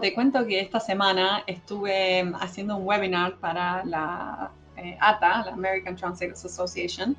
[0.00, 5.96] te cuento que esta semana estuve haciendo un webinar para la eh, ATA, la American
[5.96, 7.16] Translators Association,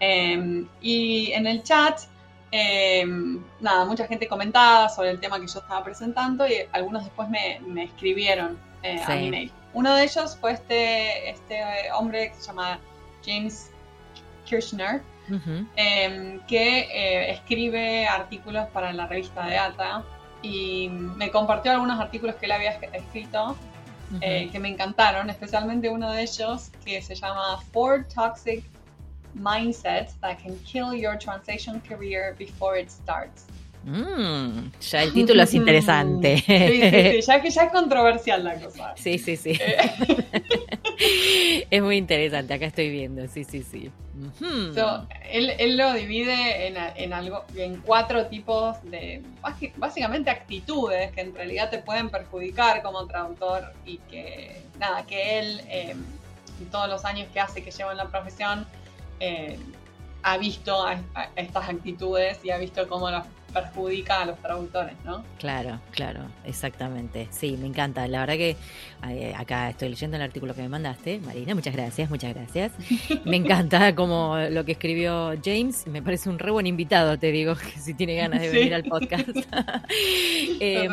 [0.00, 2.00] em, y en el chat,
[2.50, 7.28] em, nada, mucha gente comentaba sobre el tema que yo estaba presentando y algunos después
[7.28, 9.52] me, escribieron eh, a mi mail.
[9.72, 11.60] Uno de ellos fue este, este
[11.98, 12.78] hombre que se llama
[13.24, 13.70] James
[14.44, 15.02] Kirchner,
[15.76, 20.04] em, que eh, escribe artículos para la revista de ATA
[20.42, 23.56] y me compartió algunos artículos que él había escrito
[24.20, 28.64] eh, que me encantaron, especialmente uno de ellos que se llama Four Toxic
[29.34, 33.46] Mindsets That Can Kill Your Translation Career Before It Starts.
[33.84, 36.38] Mm, ya el título es interesante.
[36.38, 38.94] Sí, sí, sí, ya que ya es controversial la cosa.
[38.96, 39.58] Sí, sí, sí.
[39.60, 39.90] Eh.
[41.70, 43.90] es muy interesante, acá estoy viendo, sí, sí, sí.
[45.30, 49.22] él, lo divide en, algo, en cuatro tipos de,
[49.76, 55.60] básicamente actitudes que en realidad te pueden perjudicar como traductor y que, nada, que él,
[55.68, 55.96] eh,
[56.70, 58.66] todos los años que hace que lleva en la profesión,
[59.20, 59.58] eh,
[60.22, 60.86] ha visto
[61.36, 65.24] estas actitudes y ha visto cómo las perjudica a los traductores, ¿no?
[65.38, 67.28] Claro, claro, exactamente.
[67.30, 68.06] Sí, me encanta.
[68.06, 68.56] La verdad que
[69.08, 71.54] eh, acá estoy leyendo el artículo que me mandaste, Marina.
[71.54, 72.72] Muchas gracias, muchas gracias.
[73.24, 75.86] Me encanta como lo que escribió James.
[75.86, 78.84] Me parece un re buen invitado, te digo, que si tiene ganas de venir al
[78.84, 79.28] podcast.
[80.60, 80.88] eh,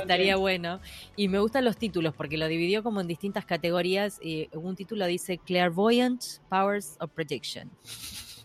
[0.00, 0.80] Estaría bueno.
[1.16, 4.18] Y me gustan los títulos porque lo dividió como en distintas categorías.
[4.22, 7.70] Y un título dice Clairvoyant Powers of Prediction.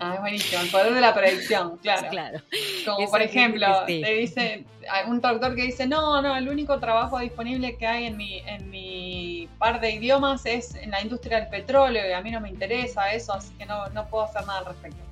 [0.02, 2.09] Ah, es buenísimo, el poder de la predicción, claro.
[2.09, 2.39] claro.
[2.86, 4.66] Como por ejemplo, te dice,
[5.08, 8.69] un traductor que dice, no, no, el único trabajo disponible que hay en mi, en
[8.69, 12.50] mi par de idiomas es en la industria del petróleo y a mí no me
[12.50, 15.09] interesa eso, así que no, no puedo hacer nada al respecto.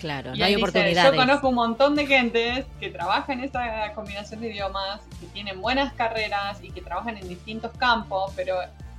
[0.00, 1.12] Claro, no hay oportunidades.
[1.12, 5.60] Yo conozco un montón de gente que trabaja en esa combinación de idiomas, que tienen
[5.60, 8.56] buenas carreras y que trabajan en distintos campos, pero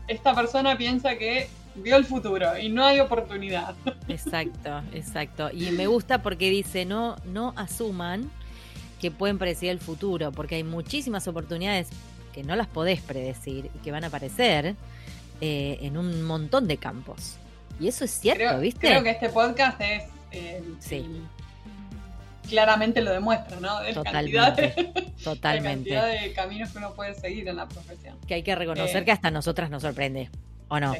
[0.07, 3.75] esta persona piensa que vio el futuro y no hay oportunidad.
[4.07, 5.49] Exacto, exacto.
[5.51, 8.29] Y me gusta porque dice, no, no asuman
[8.99, 11.89] que pueden predecir el futuro, porque hay muchísimas oportunidades
[12.33, 14.75] que no las podés predecir y que van a aparecer
[15.39, 17.37] eh, en un montón de campos.
[17.79, 18.87] Y eso es cierto, ¿viste?
[18.87, 20.03] Creo que este podcast es...
[20.31, 21.05] Eh, sí.
[22.47, 23.79] Claramente lo demuestra, ¿no?
[23.93, 24.91] totalmente.
[25.23, 25.89] totalmente.
[25.89, 28.17] La cantidad de caminos que uno puede seguir en la profesión.
[28.27, 30.29] Que hay que reconocer eh, que hasta nosotras nos sorprende,
[30.67, 30.93] ¿o no?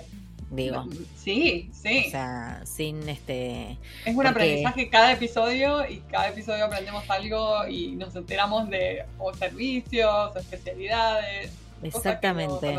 [0.51, 0.85] Digo.
[1.15, 2.05] Sí, sí.
[2.07, 3.77] O sea, sin este...
[4.05, 9.33] Es un aprendizaje cada episodio y cada episodio aprendemos algo y nos enteramos de o
[9.33, 11.51] servicios, o especialidades.
[11.83, 12.77] Exactamente.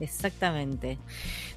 [0.00, 0.98] Exactamente.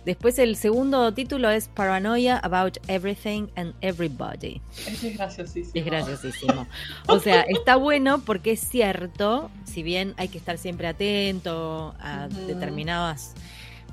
[0.05, 4.61] Después el segundo título es Paranoia About Everything and Everybody.
[4.87, 5.71] es graciosísimo.
[5.75, 6.67] Es graciosísimo.
[7.07, 12.27] O sea, está bueno porque es cierto, si bien hay que estar siempre atento a
[12.47, 13.35] determinadas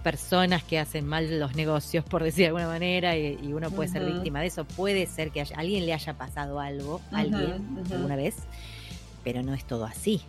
[0.07, 4.05] personas que hacen mal los negocios, por decir de alguna manera, y, uno puede ser
[4.05, 4.65] víctima de eso.
[4.65, 8.37] Puede ser que alguien le haya pasado algo, alguien, alguna vez,
[9.25, 10.23] pero no es todo así.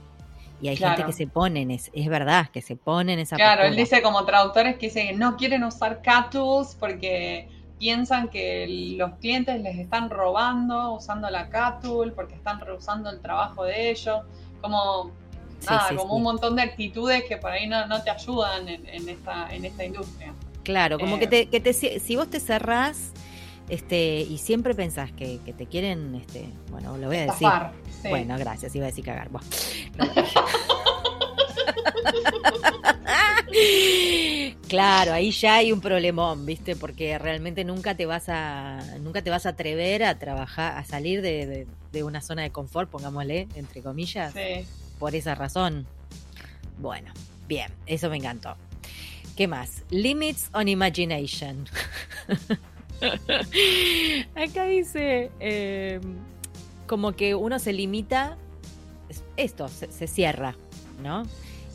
[0.63, 3.35] Y hay gente que se pone en es, es verdad, que se pone en esa
[3.35, 6.33] Claro, él dice como traductores que dicen no quieren usar cat
[6.79, 13.21] porque piensan que los clientes les están robando usando la cat porque están rehusando el
[13.21, 14.21] trabajo de ellos.
[14.59, 15.11] Como
[15.65, 19.65] nada, como un montón de actitudes que por ahí no, te ayudan en, esta, en
[19.65, 20.33] esta industria.
[20.63, 23.11] Claro, como que, eh, te, que te, si vos te cerrás
[23.69, 27.49] este, y siempre pensás que, te quieren, este, bueno, lo voy a decir.
[28.09, 29.29] Bueno, gracias, iba a decir cagar.
[34.67, 36.77] claro, ahí ya hay un problemón, ¿viste?
[36.77, 41.21] Porque realmente nunca te vas a nunca te vas a atrever a trabajar, a salir
[41.21, 44.33] de, de una zona de confort, pongámosle, entre comillas.
[44.33, 44.65] Sí
[44.99, 45.87] por esa razón.
[46.79, 47.13] Bueno,
[47.47, 48.55] bien, eso me encantó.
[49.35, 49.83] ¿Qué más?
[49.89, 51.65] Limits on Imagination.
[54.35, 55.99] Acá dice eh,
[56.87, 58.37] como que uno se limita,
[59.35, 60.55] esto se cierra,
[61.01, 61.23] ¿no?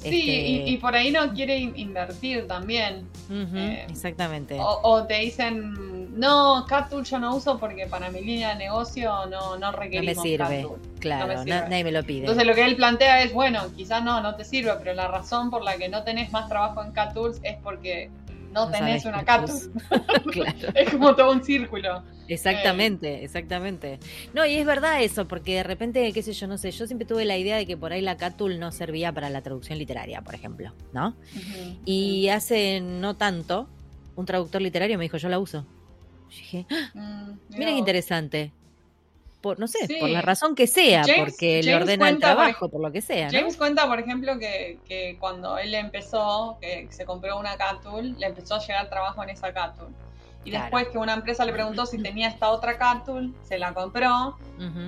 [0.02, 3.06] Sí, y, este, por ahí no quiere invertir también.
[3.30, 4.58] Eh, exactamente.
[4.60, 9.56] O, te dicen, no, CatTool yo no uso porque para mi línea de negocio no,
[9.56, 10.68] no requerimos No me sirve,
[10.98, 12.20] claro, nadie me lo pide.
[12.20, 15.50] Entonces lo que él plantea es, bueno, quizás no, no te sirve, pero la razón
[15.50, 18.10] por la que no tenés más trabajo en CatTools es porque
[18.52, 19.70] no, tenés una cactus.
[20.74, 22.02] es como todo un círculo.
[22.28, 23.24] Exactamente, eh.
[23.24, 23.98] exactamente.
[24.34, 27.06] No, y es verdad eso, porque de repente, qué sé yo, no sé, yo siempre
[27.06, 30.22] tuve la idea de que por ahí la Catul no servía para la traducción literaria,
[30.22, 31.16] por ejemplo, ¿no?
[31.84, 33.68] Y hace no tanto,
[34.16, 35.66] un traductor literario me dijo, yo la uso.
[36.30, 36.90] Yo dije, ¡Ah!
[36.94, 38.52] mm, mira qué interesante.
[39.42, 42.92] Por, no sé, por la razón que sea, porque le ordena el trabajo, por, lo
[42.92, 43.28] que sea.
[43.30, 48.26] James cuenta, por ejemplo, que, que, cuando él empezó, que se compró una Catul, le
[48.26, 49.88] empezó a llegar trabajo en esa Catul.
[50.44, 54.38] Y después que una empresa le preguntó si tenía esta otra Catul, se la compró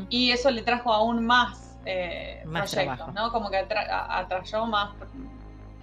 [0.08, 3.32] y eso le trajo aún más, eh, proyectos, ¿no?
[3.32, 4.90] Como que atrayó más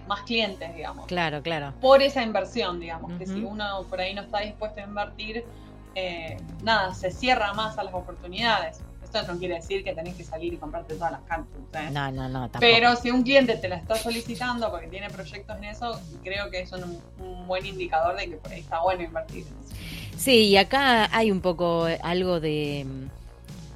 [0.08, 1.06] más clientes, digamos.
[1.06, 1.72] Claro, claro.
[1.80, 5.44] Por esa inversión, digamos, que si uno por ahí no está dispuesto a invertir,
[5.94, 8.80] eh, nada, se cierra más a las oportunidades.
[9.02, 11.54] Esto no quiere decir que tenés que salir y comprarte todas las cantos.
[11.74, 11.90] ¿eh?
[11.92, 12.50] No, no, no.
[12.58, 16.60] Pero si un cliente te la está solicitando porque tiene proyectos en eso, creo que
[16.60, 19.74] es un, un buen indicador de que por ahí está bueno invertir en eso.
[20.16, 22.86] Sí, y acá hay un poco algo de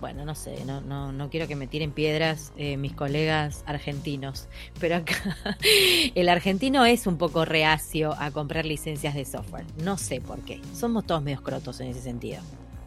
[0.01, 4.49] bueno, no sé, no, no, no quiero que me tiren piedras eh, mis colegas argentinos,
[4.81, 5.15] pero acá
[6.15, 9.65] el argentino es un poco reacio a comprar licencias de software.
[9.83, 10.61] No sé por qué.
[10.75, 12.41] Somos todos medios crotos en ese sentido.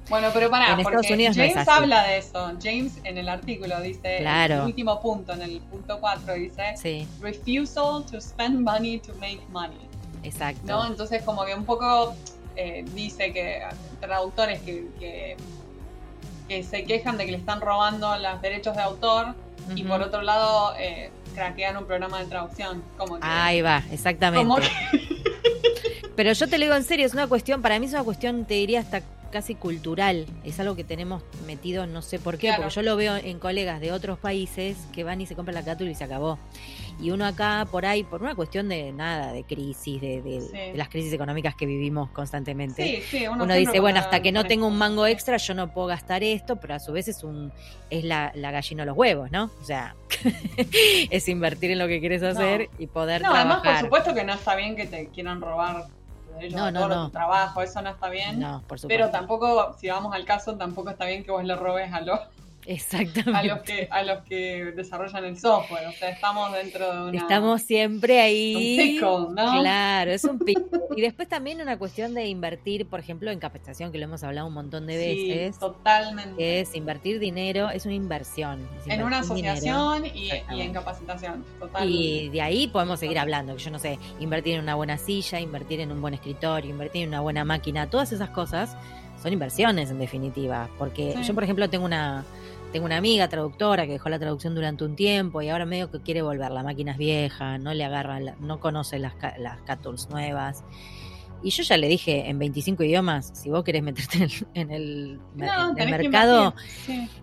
[0.09, 2.51] Bueno, pero para, porque James habla de eso.
[2.61, 4.55] James en el artículo dice, claro.
[4.55, 9.77] el último punto, en el punto 4, dice, refusal to spend money to make money.
[10.23, 10.65] Exacto.
[10.65, 10.87] ¿No?
[10.87, 12.15] Entonces como que un poco
[12.55, 13.61] eh, dice que
[14.01, 15.37] traductores que que
[16.63, 19.35] se quejan de que le están robando los derechos de autor
[19.75, 22.83] y por otro lado eh, craquean un programa de traducción.
[22.97, 24.67] Como Ahí va, exactamente.
[26.15, 28.43] Pero yo te lo digo en serio, es una cuestión, para mí es una cuestión,
[28.45, 30.25] te diría hasta casi cultural.
[30.43, 33.79] Es algo que tenemos metido, no sé por qué, porque yo lo veo en colegas
[33.79, 36.39] de otros países que van y se compran la cátula y se acabó.
[37.01, 41.13] Y uno acá por ahí, por una cuestión de nada, de crisis, de, las crisis
[41.13, 45.53] económicas que vivimos constantemente, uno, dice, bueno, hasta que no tengo un mango extra yo
[45.53, 47.53] no puedo gastar esto, pero a su vez es un
[47.89, 49.49] es la, la gallina o los huevos, ¿no?
[49.61, 49.95] O sea,
[51.09, 54.33] es invertir en lo que quieres hacer y poder no, además por supuesto que no
[54.33, 55.87] está bien que te quieran robar
[56.51, 57.05] no, no, no.
[57.05, 58.39] tu trabajo, eso no está bien.
[58.39, 58.87] No, por supuesto.
[58.87, 62.19] Pero tampoco, si vamos al caso, tampoco está bien que vos le robes a los
[62.65, 63.31] Exactamente.
[63.39, 65.87] A los, que, a los que desarrollan el software.
[65.87, 67.17] O sea, estamos dentro de una.
[67.17, 68.99] Estamos siempre ahí.
[69.01, 69.59] Un ¿no?
[69.61, 70.61] Claro, es un pico.
[70.95, 74.47] y después también una cuestión de invertir, por ejemplo, en capacitación, que lo hemos hablado
[74.47, 75.55] un montón de veces.
[75.55, 76.59] Sí, totalmente.
[76.59, 78.67] Es invertir dinero, es una inversión.
[78.85, 81.45] en una asociación y, en capacitación.
[81.59, 81.97] Totalmente.
[81.97, 83.55] Y de ahí podemos seguir hablando.
[83.55, 87.03] Que yo no sé, invertir en una buena silla, invertir en un buen escritorio, invertir
[87.03, 88.75] en una buena máquina, todas esas cosas
[89.21, 90.69] son inversiones en definitiva.
[90.77, 92.25] Porque yo, por ejemplo, tengo una
[92.71, 96.01] tengo una amiga traductora que dejó la traducción durante un tiempo y ahora medio que
[96.01, 96.51] quiere volver.
[96.51, 100.63] La máquina es vieja, no le agarra, no conoce las, las cat nuevas.
[101.41, 106.53] Y yo ya le dije en 25 idiomas, si vos querés meterte en el, mercado,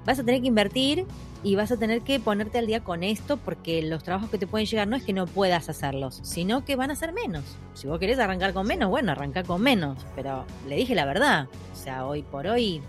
[0.07, 1.05] vas a tener que invertir
[1.43, 4.47] y vas a tener que ponerte al día con esto porque los trabajos que te
[4.47, 7.45] pueden llegar no es que no puedas hacerlos, sino que van a ser menos.
[7.75, 9.99] Si vos querés arrancar con menos, bueno, arranca con menos.
[10.17, 11.49] Pero le dije la verdad.
[11.73, 12.81] O sea, hoy por hoy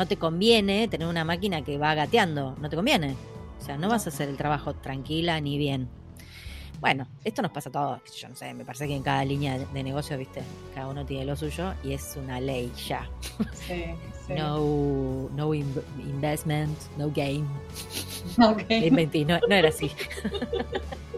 [0.00, 3.16] no te conviene tener una máquina que va gateando, no te conviene.
[3.60, 5.90] O sea, no vas a hacer el trabajo tranquila ni bien.
[6.80, 8.16] Bueno, esto nos pasa a todos.
[8.18, 10.40] Yo no sé, me parece que en cada línea de negocio, viste,
[10.74, 13.10] cada uno tiene lo suyo y es una ley ya.
[13.52, 13.84] Sí,
[14.30, 14.40] sí.
[14.40, 17.44] No, no investment, no game.
[18.38, 18.54] No,
[19.48, 19.90] no era así.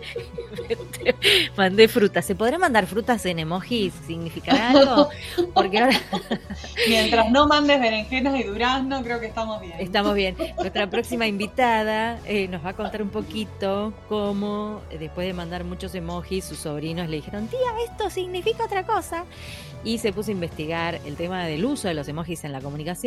[1.56, 2.24] Mandé frutas.
[2.24, 3.92] ¿Se podrá mandar frutas en emojis?
[4.06, 5.08] ¿Significará algo?
[5.54, 6.00] Porque ahora.
[6.88, 9.74] Mientras no mandes berenjenas y durazno, creo que estamos bien.
[9.78, 10.36] Estamos bien.
[10.56, 15.94] Nuestra próxima invitada eh, nos va a contar un poquito cómo, después de mandar muchos
[15.94, 17.58] emojis, sus sobrinos le dijeron: Tía,
[17.88, 19.24] esto significa otra cosa.
[19.84, 23.01] Y se puso a investigar el tema del uso de los emojis en la comunicación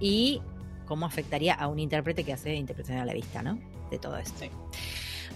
[0.00, 0.42] y
[0.86, 3.58] cómo afectaría a un intérprete que hace interpretación a la vista, ¿no?
[3.90, 4.40] De todo esto.
[4.40, 4.50] Sí.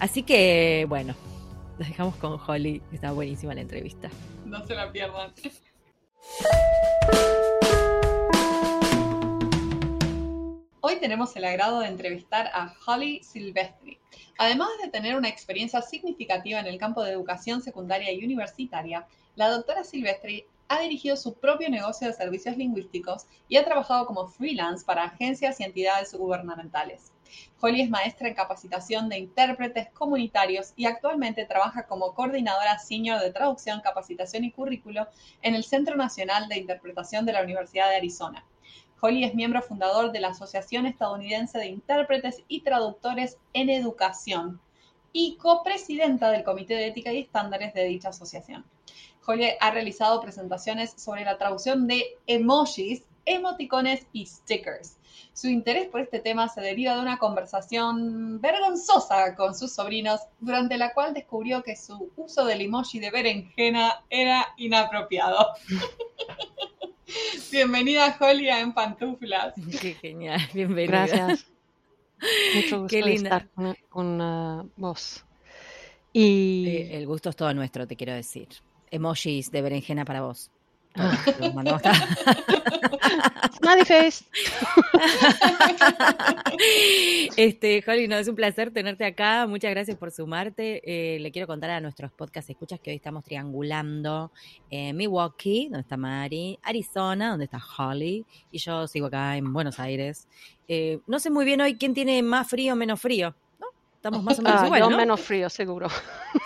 [0.01, 1.15] Así que, bueno,
[1.79, 2.83] nos dejamos con Holly.
[2.93, 4.11] Está buenísima la entrevista.
[4.45, 5.33] No se la pierdan.
[10.81, 13.99] Hoy tenemos el agrado de entrevistar a Holly Silvestri.
[14.39, 19.51] Además de tener una experiencia significativa en el campo de educación secundaria y universitaria, la
[19.51, 24.87] doctora Silvestri ha dirigido su propio negocio de servicios lingüísticos y ha trabajado como freelance
[24.87, 27.11] para agencias y entidades gubernamentales.
[27.61, 33.33] Holly es maestra en capacitación de intérpretes comunitarios y actualmente trabaja como coordinadora senior de
[33.33, 35.09] traducción, capacitación y currículo
[35.43, 38.47] en el Centro Nacional de Interpretación de la Universidad de Arizona.
[39.01, 44.61] Holly es miembro fundador de la Asociación Estadounidense de Intérpretes y Traductores en Educación
[45.13, 48.65] y copresidenta del Comité de Ética y Estándares de dicha asociación.
[49.31, 54.97] Holly ha realizado presentaciones sobre la traducción de emojis, emoticones y stickers
[55.33, 60.77] su interés por este tema se deriva de una conversación vergonzosa con sus sobrinos, durante
[60.77, 65.47] la cual descubrió que su uso del emoji de berenjena era inapropiado.
[67.51, 69.55] Bienvenida, Jolia, en pantuflas.
[69.81, 71.07] Qué genial, bienvenida.
[71.07, 71.47] Gracias.
[72.55, 73.49] Mucho gusto de estar
[73.89, 75.25] con, uh, vos.
[76.13, 76.67] Y...
[76.69, 78.49] Eh, el gusto es todo nuestro, te quiero decir.
[78.91, 80.51] Emojis de berenjena para vos.
[83.57, 84.25] Smiley face.
[87.37, 89.47] este, Holly, no, es un placer tenerte acá.
[89.47, 90.83] Muchas gracias por sumarte.
[90.85, 94.33] Eh, le quiero contar a nuestros podcast escuchas que hoy estamos triangulando
[94.69, 99.79] en Milwaukee, donde está Mari, Arizona, donde está Holly, y yo sigo acá en Buenos
[99.79, 100.27] Aires.
[100.67, 103.35] Eh, no sé muy bien hoy quién tiene más frío o menos frío.
[104.01, 105.89] Estamos más o menos ah, igual, yo menos frío, seguro.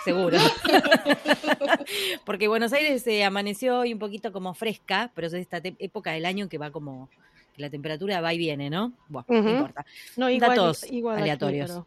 [0.03, 0.37] Seguro.
[2.25, 6.25] Porque Buenos Aires se amaneció hoy un poquito como fresca, pero es esta época del
[6.25, 7.09] año que va como
[7.55, 8.91] que la temperatura va y viene, ¿no?
[9.07, 9.85] Bueno, no importa.
[10.17, 11.81] No, igual, Datos aleatorios.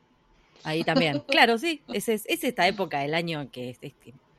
[0.64, 1.20] Ahí también.
[1.28, 1.82] claro, sí.
[1.92, 3.78] Es, es, esta época del año que es,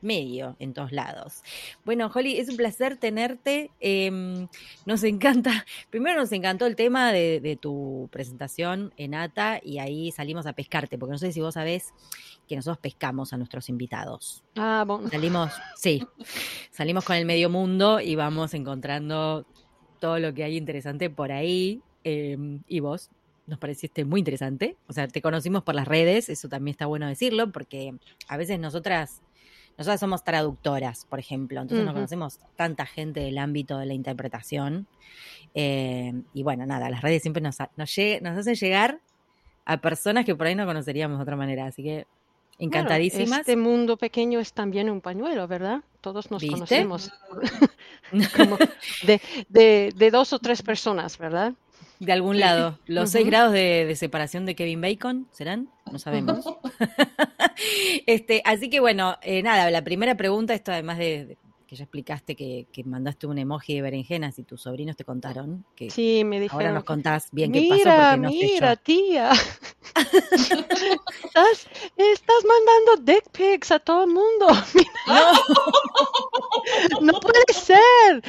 [0.02, 1.42] medio en todos lados.
[1.84, 3.70] Bueno, Holly, es un placer tenerte.
[3.80, 4.48] Em,
[4.86, 10.46] nos encanta, primero nos encantó el tema de, tu presentación en ATA y ahí salimos
[10.46, 11.92] a pescarte, porque no sé si vos sabés
[12.48, 14.44] que nosotros pescamos a nuestros invitados.
[14.56, 15.08] Ah, bueno.
[15.08, 16.06] Salimos, sí,
[16.70, 19.46] salimos con el medio mundo y vamos encontrando
[19.98, 21.82] todo lo que hay interesante por ahí.
[22.02, 23.10] Em, y vos
[23.50, 24.76] nos pareciste muy interesante.
[24.86, 27.94] O sea, te conocimos por las redes, eso también está bueno decirlo, porque
[28.28, 29.22] a veces nosotras
[29.78, 34.86] nosotras somos traductoras, por ejemplo, entonces no conocemos tanta gente del ámbito de la interpretación.
[35.54, 39.00] Eh, y bueno, nada, las redes siempre nos, nos, nos, hacen llegar
[39.64, 42.06] a personas que por ahí no conoceríamos de otra manera, así que
[42.58, 43.40] encantadísimas.
[43.40, 45.82] este mundo pequeño es también un pañuelo, ¿verdad?
[46.00, 47.10] Todos nos conocemos
[48.36, 48.58] Como
[49.04, 51.54] de, de, de dos o tres personas, ¿verdad?
[52.00, 52.78] De algún lado.
[52.86, 55.68] Los seis grados de, separación de Kevin Bacon, ¿serán?
[55.92, 56.44] No sabemos.
[58.06, 61.36] este, así que bueno, eh, nada, la primera pregunta, esto además de,
[61.70, 65.64] que ya explicaste que, mandaste un emoji de berenjenas y tus sobrinos te contaron.
[65.76, 66.62] Que sí, me dijeron.
[66.62, 69.30] Ahora nos contás bien qué pasó porque no Mira, tía.
[69.94, 74.48] estás, estás mandando dick pics a todo el mundo.
[75.06, 75.32] No.
[77.12, 78.22] no puede ser.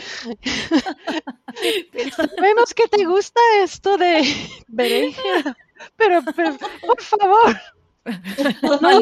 [2.16, 4.24] Sabemos que te gusta esto de
[4.68, 5.58] berenjena,
[5.98, 7.58] pero, pero por favor.
[8.64, 9.02] No.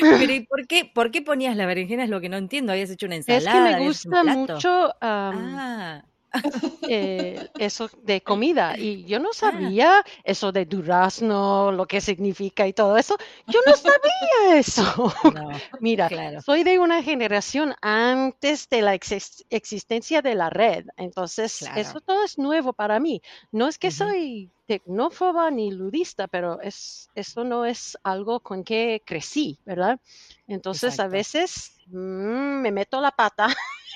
[0.00, 2.04] Pero ¿y por qué, por qué ponías la berenjena?
[2.04, 2.72] Es lo que no entiendo.
[2.72, 3.48] Habías hecho una ensalada.
[3.48, 6.02] Es que me gusta mucho ah.
[6.92, 9.34] Eh, eso de comida y yo no ah.
[9.34, 13.16] sabía eso de durazno, lo que significa y todo eso.
[13.46, 15.12] Yo no sabía eso.
[15.80, 16.08] Mira,
[16.40, 22.38] soy de una generación antes de la existencia de la red, entonces eso todo es
[22.38, 23.22] nuevo para mí.
[23.52, 29.02] No es que soy tecnófoba ni ludista, pero es, eso no es algo con que
[29.04, 30.00] crecí, ¿verdad?
[30.46, 33.48] Entonces a veces mm, me meto la pata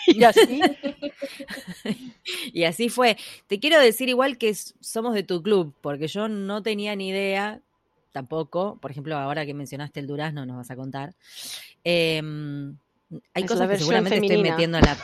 [0.14, 0.60] y así.
[2.52, 3.16] y así fue.
[3.46, 7.60] Te quiero decir igual que somos de tu club, porque yo no tenía ni idea,
[8.12, 11.14] tampoco, por ejemplo, ahora que mencionaste el durazno, nos vas a contar.
[11.82, 12.76] Em,
[13.34, 14.96] hay cosas que seguramente estoy metiendo en la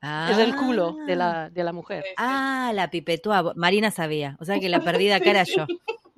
[0.30, 2.04] Es el culo de la, de la mujer.
[2.16, 3.52] Ah, la pipetúa.
[3.54, 4.36] Marina sabía.
[4.40, 5.66] O sea que la perdida cara yo.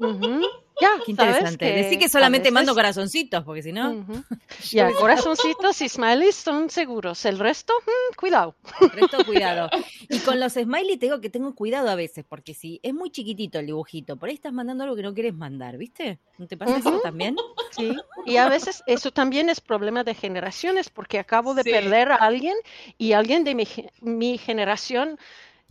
[0.80, 1.66] Ya, Qué interesante.
[1.66, 4.04] Que Decí que solamente mando corazoncitos, porque si no.
[4.73, 7.25] Ya, corazoncitos y smileys son seguros.
[7.25, 8.56] El resto, mm, cuidado.
[8.80, 9.71] El resto, cuidado.
[10.09, 13.11] Y con los smileys te digo que tengo cuidado a veces, porque si es muy
[13.11, 16.18] chiquitito el dibujito, por ahí estás mandando algo que no quieres mandar, ¿viste?
[16.38, 17.37] ¿No te pasa eso también?
[17.71, 17.94] Sí.
[18.26, 22.56] Y a veces eso también es problema de generaciones, porque acabo de perder a alguien
[22.99, 23.68] y alguien de mi,
[24.00, 25.18] mi generación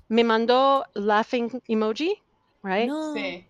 [0.07, 2.21] me mandó laughing emoji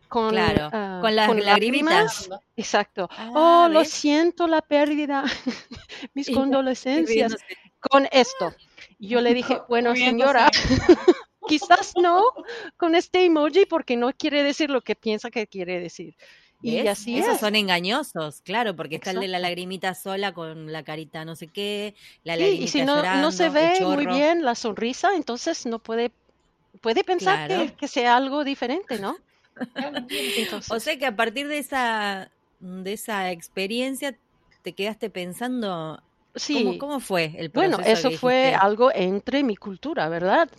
[0.07, 2.29] con, claro, ah, con las lágrimas.
[2.55, 3.09] Exacto.
[3.11, 5.23] Ah, oh, lo siento la pérdida.
[6.13, 7.35] Mis condolencias.
[7.79, 8.53] Con esto.
[8.99, 10.49] Yo le dije, bueno, señora,
[11.47, 12.23] quizás no
[12.77, 16.15] con este emoji porque no quiere decir lo que piensa que quiere decir.
[16.63, 20.83] Y así Esos son engañosos, claro, porque está el de la lagrimita sola con la
[20.83, 24.53] carita no sé qué, la sí, y si no, no se ve muy bien la
[24.53, 26.11] sonrisa, entonces no puede
[26.81, 29.17] puede pensar que, sea algo diferente, ¿no?
[30.69, 34.17] O sea que a partir de esa, de esa experiencia
[34.63, 36.01] te quedaste pensando
[36.35, 36.77] Sí.
[36.79, 37.77] ¿Cómo, fue el proceso?
[37.77, 40.49] Bueno, eso fue algo entre mi cultura, ¿verdad?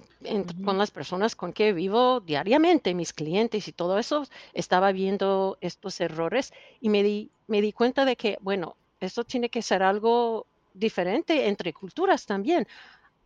[0.64, 6.00] Con las personas con que vivo diariamente, mis clientes y todo eso, estaba viendo estos
[6.00, 10.46] errores y me di, me di cuenta de que, bueno, esto tiene que ser algo
[10.74, 12.68] diferente entre culturas también.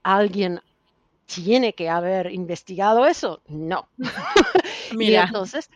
[0.02, 0.60] Alguien
[1.26, 3.42] tiene que haber investigado eso.
[3.48, 3.88] No.
[4.96, 5.24] Mira.
[5.24, 5.68] entonces,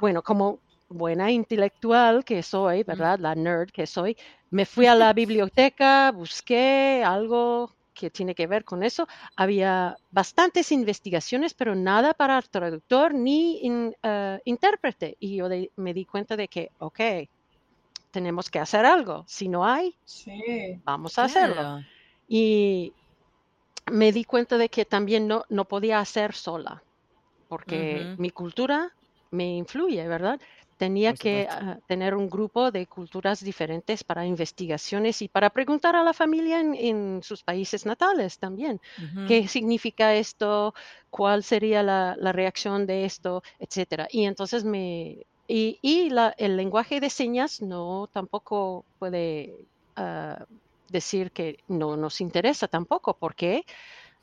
[0.00, 3.18] bueno, como buena intelectual que soy, ¿verdad?
[3.18, 4.16] La nerd que soy,
[4.50, 9.06] me fui a la biblioteca, busqué algo que tiene que ver con eso.
[9.36, 13.60] Había bastantes investigaciones, pero nada para traductor ni
[14.02, 15.16] eh, intérprete.
[15.20, 17.00] Y yo me di cuenta de que, ok,
[18.10, 19.24] tenemos que hacer algo.
[19.26, 19.94] Si no hay,
[20.84, 21.80] vamos a hacerlo.
[22.28, 22.92] Y
[23.92, 26.82] me di cuenta de que también no, no podía hacer sola,
[27.48, 28.92] porque mi cultura
[29.30, 30.40] me influye, ¿verdad?
[30.78, 36.02] Tenía que ah, tener un grupo de culturas diferentes para investigaciones y para preguntar a
[36.02, 38.80] la familia en, sus países natales también.
[39.28, 40.74] ¿Qué significa esto?
[41.10, 43.42] ¿Cuál sería la, reacción de esto?
[43.60, 44.08] Etcétera.
[44.10, 45.18] Y entonces me...
[45.46, 45.78] Y,
[46.38, 49.54] el lenguaje de señas no tampoco puede
[49.96, 50.46] ah,
[50.92, 53.64] decir que no nos interesa tampoco, porque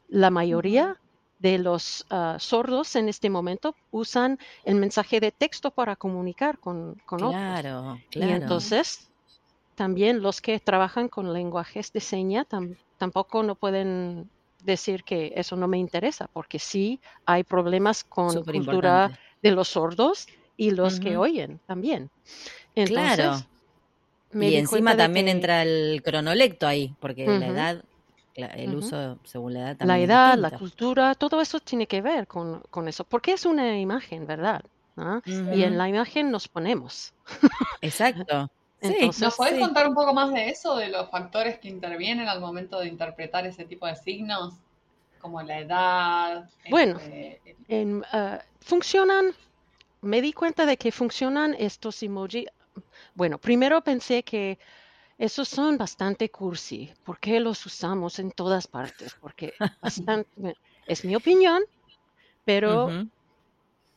[0.07, 0.97] la mayoría
[1.39, 6.95] de los ah, sordos en este momento usan el mensaje de texto para comunicar con,
[7.05, 7.99] con claro, otros.
[8.11, 8.31] Claro.
[8.31, 9.09] Y entonces,
[9.75, 12.45] también los que trabajan con lenguajes de señas
[12.97, 14.29] tampoco no pueden
[14.63, 19.69] decir que eso no me interesa, porque sí hay problemas con la cultura de los
[19.69, 22.09] sordos y los que oyen también.
[22.75, 23.37] Entonces, claro.
[24.33, 27.83] Y encima también entra el cronolecto ahí, porque la edad
[28.47, 29.87] el uso según la edad también.
[29.87, 34.25] La edad, la cultura, todo eso tiene que ver con, eso, porque es una imagen,
[34.25, 34.61] ¿verdad?
[34.97, 35.21] ¿Ah?
[35.25, 37.13] Y en la imagen nos ponemos.
[37.81, 38.49] Exacto.
[39.19, 42.79] ¿Nos puedes contar un poco más de eso, de los factores que intervienen al momento
[42.79, 44.53] de interpretar ese tipo de signos?
[45.19, 46.49] Como la edad.
[46.69, 49.33] Bueno, este, ah, funcionan,
[49.99, 52.47] me di cuenta de que funcionan estos emojis.
[53.15, 54.59] Bueno, primero pensé que
[55.17, 56.91] esos son bastante cursi.
[57.03, 59.15] ¿Por qué los usamos en todas partes?
[59.19, 60.29] Porque bastante,
[60.87, 61.61] es mi opinión,
[62.45, 62.89] pero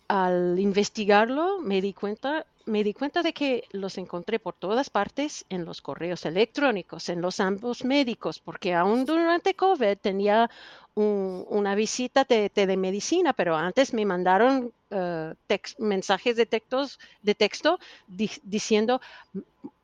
[0.08, 5.44] al investigarlo me di cuenta me di cuenta de que los encontré por todas partes
[5.48, 10.50] en los correos electrónicos, en los ambos médicos, porque aún durante COVID tenía
[10.94, 15.34] una visita de, medicina, pero antes me mandaron eh,
[15.78, 19.00] mensajes de, textos, de texto diciendo,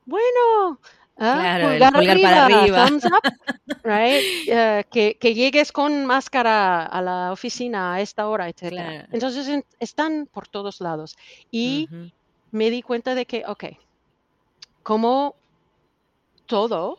[0.05, 0.79] bueno,
[1.21, 2.87] Ah, pulgar, para arriba.
[2.87, 3.23] Thumbs up,
[3.85, 4.23] right?
[4.47, 9.07] Eh, que, llegues con máscara a la oficina a esta hora, etc.
[9.11, 11.17] Entonces están por todos lados.
[11.51, 11.89] Y
[12.51, 13.65] me di cuenta de que, ok,
[14.83, 15.35] como
[16.47, 16.99] todo,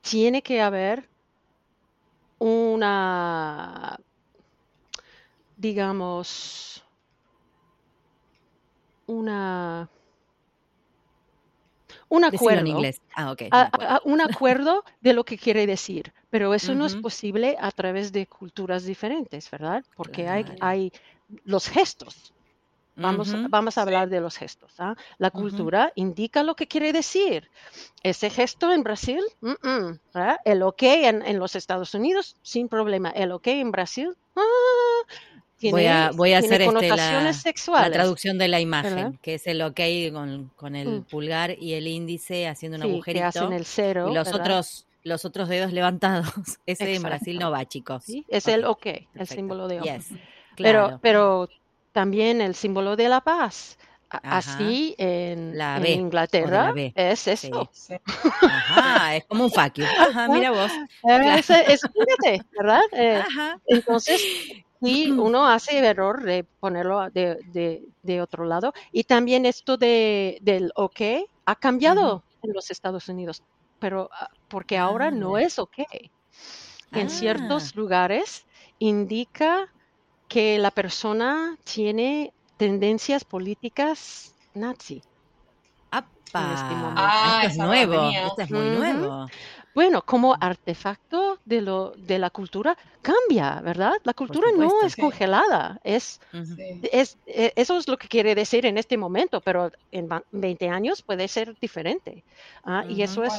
[0.00, 1.08] tiene que haber
[2.38, 3.98] una,
[5.56, 6.82] digamos,
[9.06, 9.88] una
[12.08, 12.60] un acuerdo.
[12.60, 13.00] En inglés.
[13.50, 18.12] Ah, un acuerdo de lo que quiere decir, pero eso no es posible a través
[18.12, 19.84] de culturas diferentes, ¿verdad?
[19.96, 20.90] Porque hay, hay
[21.44, 22.34] los gestos.
[22.96, 24.72] Vamos, vamos a hablar de los gestos.
[24.78, 24.94] ¿ah?
[25.18, 27.50] La cultura indica lo que quiere decir.
[28.02, 29.20] Ese gesto en Brasil,
[30.44, 33.10] el ok en, los Estados Unidos, sin problema.
[33.10, 34.40] El ok en Brasil, ah,
[35.70, 39.80] voy a, voy a hacer este, la, traducción de la imagen, que es el ok
[40.56, 41.02] con, el mm.
[41.04, 43.52] pulgar y el índice haciendo un sí, agujerito.
[43.52, 44.08] el cero.
[44.10, 46.32] Y los otros, los otros dedos levantados.
[46.66, 48.04] Ese en Brasil no va, chicos.
[48.28, 50.02] Es el ok, el símbolo de ok.
[50.56, 51.50] pero, pero
[51.96, 53.78] también el símbolo de la paz.
[54.10, 55.56] Así en,
[55.86, 57.70] Inglaterra es eso.
[58.42, 60.70] Ajá, es como un fuck Ajá, mira vos.
[61.02, 61.80] Es, es,
[62.54, 62.82] ¿verdad?
[62.92, 63.24] Eh,
[63.66, 64.22] entonces,
[64.82, 68.74] y uno hace el error de ponerlo de, otro lado.
[68.92, 71.00] Y también esto de, del OK
[71.46, 73.42] ha cambiado en los Estados Unidos,
[73.78, 75.42] pero ah, porque ahora no ah.
[75.42, 75.78] es OK.
[76.92, 77.72] En ciertos ah.
[77.74, 78.44] lugares
[78.78, 79.72] indica
[80.28, 85.02] que la persona tiene tendencias políticas nazi.
[86.26, 89.26] Este ah, esto es nuevo, esto es muy nuevo.
[89.74, 93.92] Bueno, como artefacto de, lo, de la cultura cambia, ¿verdad?
[94.04, 96.20] La cultura no es congelada, es,
[96.90, 101.02] es, e, eso es lo que quiere decir en este momento, pero en 20 años
[101.02, 102.24] puede ser diferente.
[102.64, 102.84] ¿ah?
[102.88, 103.34] Y eso es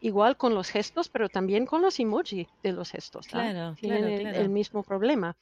[0.00, 3.28] igual con los gestos, pero también con los emojis de los gestos.
[3.28, 5.36] Claro, Tienen El, mismo problema.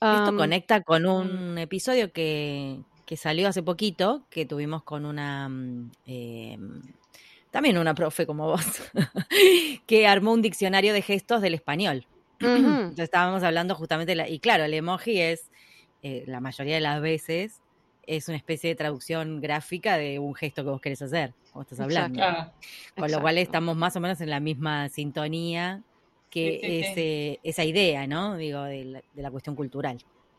[0.00, 5.90] Esto conecta con un episodio que, que, salió hace poquito, que tuvimos con una mm,
[6.06, 6.82] em,
[7.50, 8.62] también una profe como vos,
[9.86, 12.06] que armó un diccionario de gestos del español.
[12.38, 15.50] Entonces estábamos hablando justamente, la, y claro, el emoji es,
[16.02, 17.60] eh, la mayoría de las veces,
[18.06, 21.80] es una especie de traducción gráfica de un gesto que vos querés hacer, como estás
[21.80, 22.22] hablando.
[22.96, 25.82] Con lo cual estamos más o menos en la misma sintonía
[26.30, 28.36] que esa idea, ¿no?
[28.36, 29.98] Digo, de la, cuestión cultural.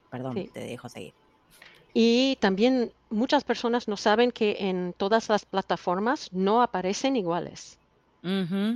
[0.10, 1.14] Perdón, te dejo seguir.
[1.94, 7.80] Y también muchas personas no saben que en todas las plataformas no aparecen iguales.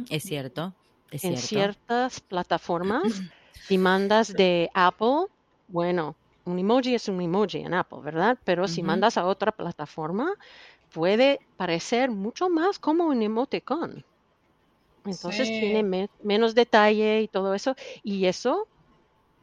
[0.09, 0.73] es cierto.
[1.11, 3.03] en ciertas plataformas,
[3.67, 5.27] si mandas de Apple,
[5.67, 8.37] bueno, un emoji es un emoji en Apple, ¿verdad?
[8.43, 10.33] Pero si mandas a otra plataforma,
[10.91, 14.03] puede parecer mucho más como un emoticon.
[15.05, 17.75] Entonces tiene menos detalle y todo eso.
[18.03, 18.67] Y eso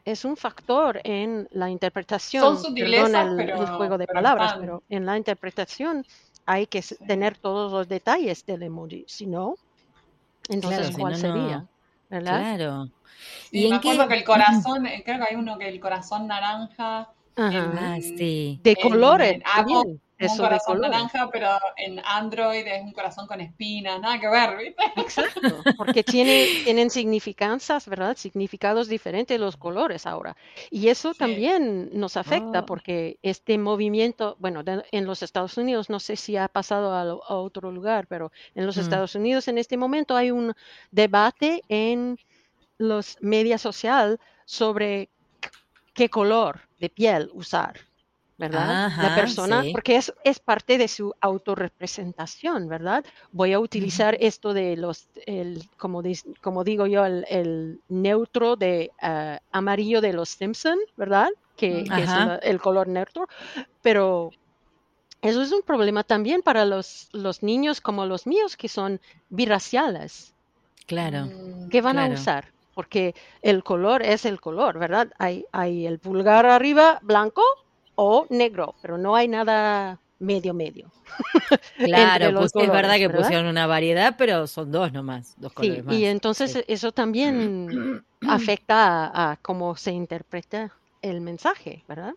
[0.05, 2.57] es un factor en la interpretación.
[2.57, 6.05] Son perdón, el, juego de palabras, pero en la interpretación
[6.45, 9.05] hay que tener todos los detalles del emoji.
[9.07, 9.55] Si no,
[10.49, 11.65] entonces ¿cuál sería?
[12.09, 12.39] ¿Verdad?
[12.39, 12.89] Claro.
[13.51, 17.09] ¿Y me acuerdo que el corazón, eh, creo que hay uno que el corazón naranja.
[17.37, 18.59] ah, sí.
[18.63, 19.41] De colores
[20.25, 24.57] es un corazón naranja, pero en Android es un corazón con espinas, nada que ver,
[24.57, 24.83] ¿viste?
[24.95, 25.41] Exacto,
[25.77, 28.15] porque tiene, tienen significancias, ¿verdad?
[28.17, 30.35] Significados diferentes los colores ahora.
[30.69, 32.65] Y eso también nos afecta oh.
[32.65, 37.71] porque este movimiento, bueno, en los Estados Unidos, no sé si ha pasado a, otro
[37.71, 38.81] lugar, pero en los mm.
[38.81, 40.53] Estados Unidos en este momento hay un
[40.91, 42.19] debate en
[42.77, 45.09] los medios social sobre
[45.93, 47.90] qué color de piel usar.
[48.41, 48.91] ¿Verdad?
[48.97, 53.05] la persona, porque es, es, parte de su autorrepresentación, ¿verdad?
[53.31, 56.01] Voy a utilizar esto de los, el, como,
[56.41, 61.29] como digo yo, el, neutro de eh, amarillo de los Simpson, ¿verdad?
[61.55, 62.09] Que, es
[62.41, 63.27] el color neutro,
[63.83, 64.31] pero
[65.21, 68.99] eso es un problema también para los, los niños como los míos que son
[69.29, 70.33] biraciales.
[70.87, 71.29] Claro.
[71.69, 72.45] ¿Qué van a usar?
[72.73, 75.09] Porque el color es el color, ¿verdad?
[75.19, 77.43] Hay, hay el pulgar arriba blanco
[77.95, 80.91] o negro, pero no hay nada medio medio.
[81.77, 86.05] Claro, pues es verdad que pusieron una variedad, pero son dos nomás, dos colores Y
[86.05, 92.13] entonces eso también afecta a, cómo se interpreta el mensaje, ¿verdad?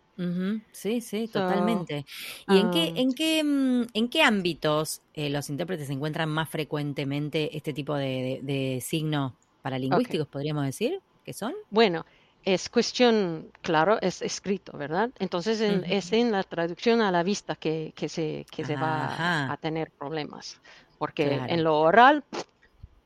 [0.71, 2.05] Sí, sí, totalmente.
[2.47, 6.47] ¿Y en, qué, ah, en, qué, mm, en qué ámbitos eh, los intérpretes encuentran más
[6.49, 9.33] frecuentemente este tipo de, de, signos
[9.63, 11.53] paralingüísticos, podríamos decir, que son?
[11.71, 12.05] Bueno,
[12.45, 15.09] es cuestión, claro, es escrito, ¿verdad?
[15.17, 20.61] Entonces es en la traducción a la vista que, se, se va a, tener problemas,
[20.99, 22.23] porque en lo oral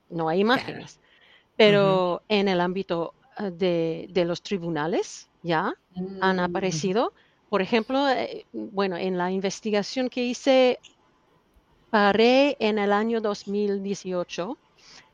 [0.10, 0.99] no hay imágenes,
[1.56, 5.73] pero en el ámbito ah, de, los tribunales ya
[6.19, 6.39] han mm.
[6.39, 7.13] aparecido,
[7.49, 10.80] por ejemplo, eh, bueno, en la investigación que hice,
[11.89, 14.58] paré en el año 2018,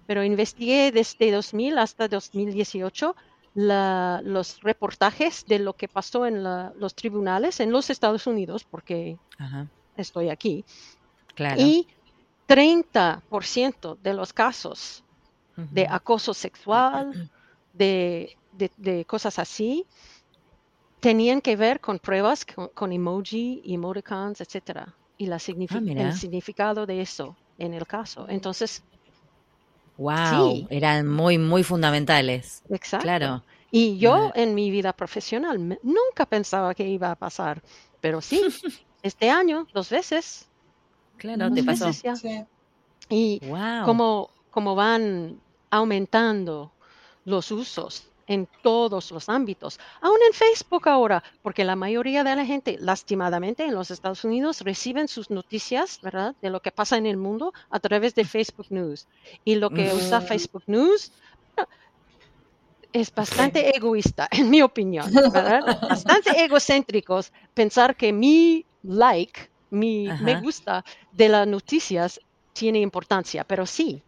[0.07, 3.15] pero investigué desde 2000 hasta 2018
[3.55, 9.17] los reportajes de lo que pasó en los tribunales en los Estados Unidos, porque
[9.95, 10.65] estoy aquí.
[11.57, 11.87] Y
[12.47, 15.03] 30% de los casos
[15.55, 17.31] de acoso sexual,
[17.73, 18.35] de,
[19.07, 19.85] cosas así,
[20.99, 24.89] tenían que ver con pruebas con, emoji, emoticons, etc.
[25.17, 28.25] Y la ah, el significado de eso en el caso.
[28.27, 28.83] Entonces,
[29.97, 32.63] Wow, eran muy, muy fundamentales.
[32.69, 33.03] Exacto.
[33.03, 33.43] Claro.
[33.71, 37.61] Y yo en mi vida profesional nunca pensaba que iba a pasar,
[38.01, 38.41] pero sí,
[39.03, 40.47] este año, dos veces.
[41.17, 41.91] Claro, te pasó.
[43.09, 43.41] Y
[43.85, 46.71] como, como van aumentando
[47.25, 52.45] los usos en todos los ámbitos, aún en Facebook ahora, porque la mayoría de la
[52.45, 57.05] gente, lastimadamente en los Estados Unidos, reciben sus noticias, ¿verdad?, de lo que pasa en
[57.05, 59.07] el mundo a través de Facebook News.
[59.43, 61.11] Y lo que usa Facebook News
[62.93, 65.79] es bastante egoísta, en mi opinión, ¿verdad?
[65.81, 72.21] bastante egocéntricos pensar que mi like, mi me gusta de las noticias
[72.53, 74.01] tiene importancia, pero sí,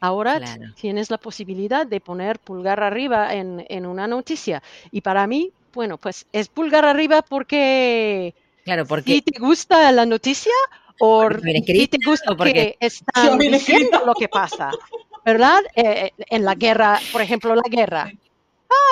[0.00, 0.40] Ahora
[0.80, 4.62] tienes la posibilidad de poner pulgar arriba en, en, una noticia.
[4.92, 8.34] Y para mí, bueno, pues es pulgar arriba porque...
[8.64, 9.12] Claro, porque...
[9.14, 10.52] Si te gusta la noticia
[11.00, 14.70] o si te gusta porque están diciendo lo que pasa,
[15.24, 15.62] ¿verdad?
[15.74, 18.10] Eh, en la guerra, por ejemplo, la guerra.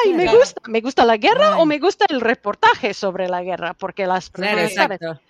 [0.05, 3.75] Ay, me gusta, me gusta la guerra o me gusta el reportaje sobre la guerra,
[3.75, 5.21] porque las personas claro, exacto.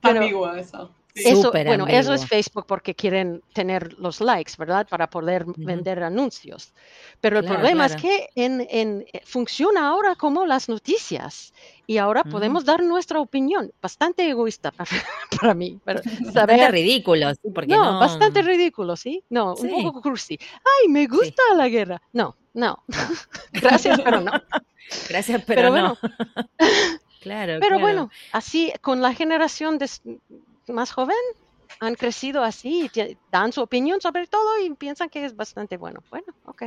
[0.00, 0.90] Pero, eso.
[1.14, 4.86] Eso, bueno, eso es Facebook porque quieren tener los likes, ¿verdad?
[4.88, 6.72] Para poder vender anuncios.
[7.20, 11.54] Pero el problema es que en, en, eh, funciona ahora como las noticias
[11.86, 14.90] y ahora podemos dar nuestra opinión, bastante egoísta para,
[15.54, 15.78] mí.
[15.84, 16.00] Pero
[16.34, 17.50] bastante ridículo, ¿sí?
[17.54, 19.22] Porque no, bastante ridículo, ¿sí?
[19.30, 20.36] No, un poco cursi.
[20.40, 22.02] Ay, me gusta la guerra.
[22.12, 22.82] No, no.
[23.52, 24.32] Gracias, pero no.
[25.08, 25.96] Gracias, pero, no.
[27.20, 27.58] claro.
[27.60, 29.88] Pero bueno, así con la generación de
[30.72, 31.16] más joven
[31.80, 32.90] han crecido así,
[33.30, 36.02] dan su opinión sobre todo y piensan que es bastante bueno.
[36.10, 36.62] Bueno, ok.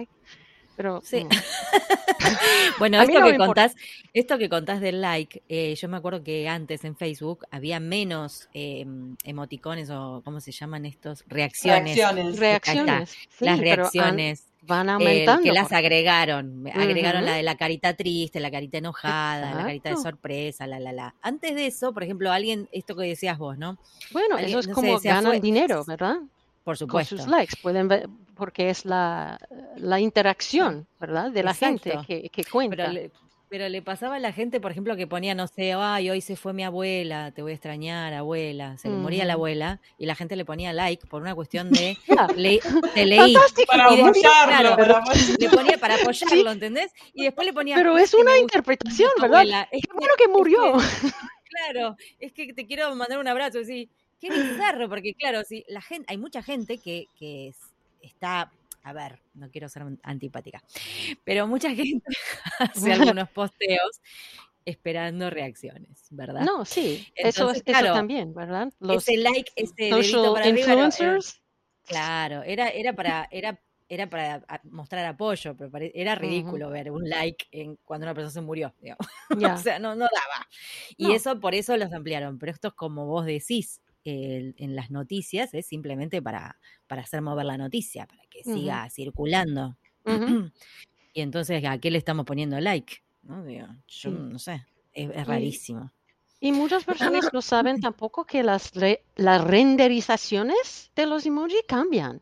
[0.76, 1.24] Pero, sí.
[1.24, 1.30] Mm.
[2.80, 3.76] bueno, esto que, contás,
[4.14, 8.48] esto que contás del like, eh, yo me acuerdo que antes en Facebook había menos
[8.54, 11.24] em, emoticones o, ¿cómo se llaman estos?
[11.28, 11.98] Reacciones.
[11.98, 12.40] Reacciones.
[12.40, 13.18] Reacciones.
[13.40, 15.44] Las reacciones van aumentando.
[15.44, 16.68] que las agregaron.
[16.74, 20.92] Agregaron la de la carita triste, la carita enojada, la carita de sorpresa, la, la,
[20.92, 21.16] la.
[21.22, 23.78] Antes de eso, por ejemplo, alguien, esto que decías vos, ¿no?
[24.12, 26.18] Bueno, eso es como ganan dinero, ¿verdad?
[26.64, 27.16] Por supuesto.
[27.16, 29.40] Con sus likes, pueden ver, porque es la,
[29.78, 31.32] la interacción, ¿verdad?
[31.32, 32.92] De la gente que, que cuenta.
[32.92, 33.10] Pero
[33.50, 36.54] le pasaba a la gente, por ejemplo, que ponía, no sé, ay, hoy se fue
[36.54, 38.78] mi abuela, te voy a extrañar, abuela.
[38.78, 41.98] Se le moría la abuela y la gente le ponía like por una cuestión de
[42.36, 42.60] le,
[42.94, 43.36] te leí.
[43.68, 44.78] Para apoyarlo.
[45.40, 46.92] le ponía para apoyarlo, ¿entendés?
[47.14, 47.76] Y después le ponía.
[47.76, 49.68] Pero es una interpretación, ¿verdad?
[49.72, 50.78] Es Qué bueno que murió.
[51.50, 53.90] claro, es que te quiero mandar un abrazo, sí.
[54.20, 57.54] Qué bizarro, porque claro, sí, la gente, hay mucha gente que, que
[58.02, 58.52] está
[58.84, 60.64] a ver, no quiero ser antipática,
[61.24, 62.06] pero mucha gente
[62.60, 64.02] hace algunos posteos
[64.66, 66.42] esperando reacciones, ¿verdad?
[66.42, 68.70] No, sí, eso, es, eso también, ¿verdad?
[68.80, 71.42] Los ese like, ese dedito para influencers.
[71.86, 77.46] claro, era, era para, era, era para mostrar apoyo, pero era ridículo ver un like
[77.52, 78.74] en, cuando una persona se murió,
[79.30, 80.48] o sea, no, no daba.
[80.98, 85.54] Y eso, por eso los ampliaron, pero esto es como vos decís, en las noticias
[85.54, 89.78] es simplemente para, para hacer mover la noticia, para que siga circulando.
[91.14, 93.04] y entonces, ¿a qué le estamos poniendo like?
[93.24, 93.46] ¿No?
[93.48, 95.92] yo no sé, es, rarísimo.
[96.40, 98.72] Y muchas personas no saben tampoco que las,
[99.16, 102.22] las renderizaciones de los emojis cambian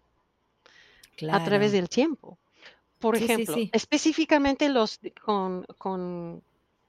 [1.30, 2.39] a través del tiempo.
[3.00, 6.41] Por ejemplo, específicamente los con, con,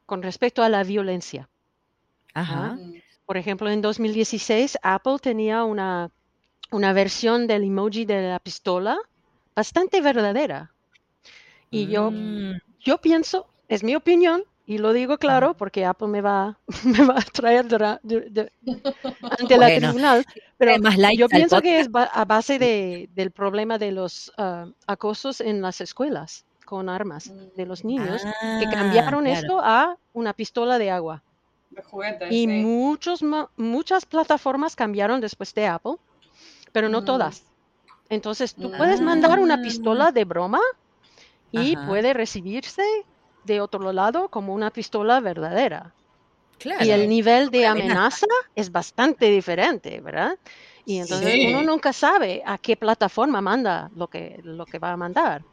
[0.07, 1.51] con, respecto a la violencia.
[2.33, 2.75] Ajá.
[2.75, 3.03] Mm.
[3.27, 6.11] Por ejemplo, en 2016 Apple tenía una,
[6.71, 8.97] una versión del emoji de la pistola
[9.55, 10.71] bastante verdadera.
[11.71, 12.61] Y yo, mm.
[12.81, 17.19] yo pienso, es mi opinión, y lo digo claro porque Apple me va, me va
[17.19, 17.79] a traer ante
[19.57, 20.25] la tribunal,
[20.57, 20.73] pero
[21.17, 25.81] yo pienso que es a base de, del problema de los ah, acosos en las
[25.81, 31.23] escuelas con armas de los niños, que ah, cambiaron esto a una pistola de agua
[32.31, 33.21] y muchos,
[33.57, 35.97] muchas plataformas cambiaron después de Apple,
[36.73, 37.45] pero no todas.
[38.09, 40.61] Entonces, tú puedes mandar una pistola de broma
[41.51, 42.83] y puede recibirse
[43.45, 45.95] de otro lado como una pistola verdadera.
[46.81, 50.39] Y el nivel de amenaza es bastante diferente, ¿verdad?
[50.85, 54.97] Y entonces uno nunca sabe a qué plataforma manda lo que, lo que va a
[54.97, 55.45] mandar.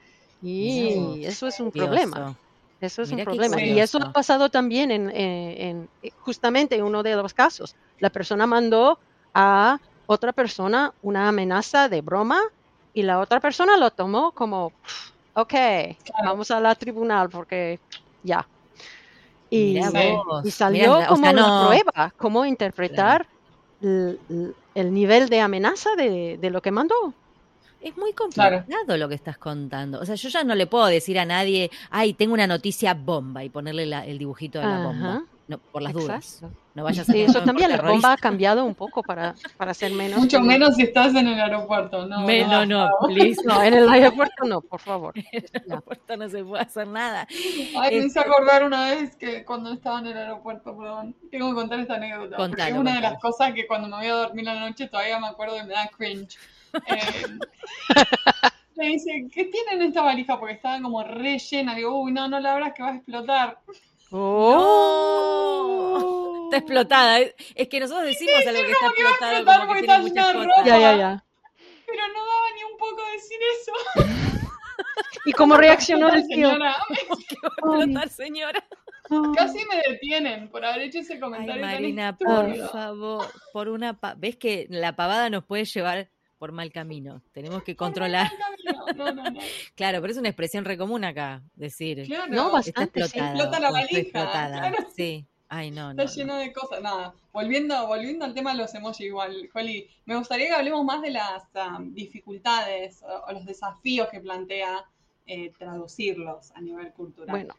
[0.41, 2.38] Y eso es un problema.
[2.84, 3.62] Eso es un problema.
[3.62, 7.76] Y eso ha pasado también en, en, justamente en uno de los casos.
[8.00, 9.00] La persona mandó
[9.34, 12.41] a otra persona una amenaza de broma
[12.93, 14.74] y la otra persona lo tomó como,
[15.34, 15.54] ok,
[16.24, 17.80] vamos a la tribunal porque
[18.22, 18.48] ya.
[19.50, 19.80] Y,
[20.50, 23.28] salió como una prueba, cómo interpretar
[23.82, 27.13] el, el, nivel de amenaza de, de lo que mandó.
[27.84, 30.00] Es muy complicado lo que estás contando.
[30.00, 33.43] O sea, yo ya no le puedo decir a nadie, ay, tengo una noticia bomba
[33.43, 35.24] y ponerle el dibujito de la bomba.
[35.46, 36.41] No, por las dudas.
[36.74, 39.91] No vayas a sí, eso también, la bomba ha cambiado un poco para, para ser
[39.91, 40.17] menos.
[40.17, 42.26] Mucho menos si estás en el aeropuerto, ¿no?
[42.26, 43.41] no, no, please.
[43.43, 45.13] No, en el aeropuerto no, por favor.
[45.34, 47.28] En el aeropuerto no se puede hacer nada.
[47.30, 51.50] Ay, me hice este acordar una vez que cuando estaba en el aeropuerto, perdón, tengo
[51.50, 52.38] que contar esta anécdota.
[52.38, 55.19] Contalo, es una de las cosas que cuando me voy a dormir la noche todavía
[55.19, 56.39] me acuerdo y me da cringe.
[56.88, 57.38] Eh,
[58.75, 60.39] me dice, ¿qué tienen esta valija?
[60.39, 61.75] Porque estaba como rellena.
[61.75, 63.59] Digo, uy, no, no la abras que va a explotar.
[64.12, 65.23] Oh.
[66.45, 67.19] Está explotada.
[67.19, 69.45] Es que nosotros decimos algo que está explotado.
[69.62, 70.65] Como que tiene muchas cosas.
[70.65, 71.23] Ya, ya, ya.
[71.86, 73.71] Pero no daba ni un poco decir eso.
[75.25, 76.49] ¿Y cómo reaccionó el tío?
[76.49, 76.75] Señora.
[77.27, 78.65] ¿Qué va a explotar, señora?
[79.36, 81.65] Casi me detienen por haber hecho ese comentario.
[81.65, 86.09] Ay, Marina, por favor, por una ves que la pavada nos puede llevar
[86.43, 87.21] por mal camino.
[87.32, 88.29] Tenemos que controlar.
[89.75, 92.03] claro, pero es una expresión recomún acá, decir.
[92.06, 93.29] Claro, no, está explotada.
[93.29, 94.10] Explota la valija.
[94.12, 94.77] Claro.
[94.93, 95.25] Sí.
[95.47, 96.82] Ay, no, Está lleno de cosas.
[96.82, 101.01] Nada, volviendo, volviendo al tema de los emojis igual, Joli, me gustaría que hablemos más
[101.01, 104.84] de las um, dificultades o, los desafíos que plantea
[105.25, 107.38] eh, traducirlos a nivel cultural.
[107.38, 107.56] Bueno,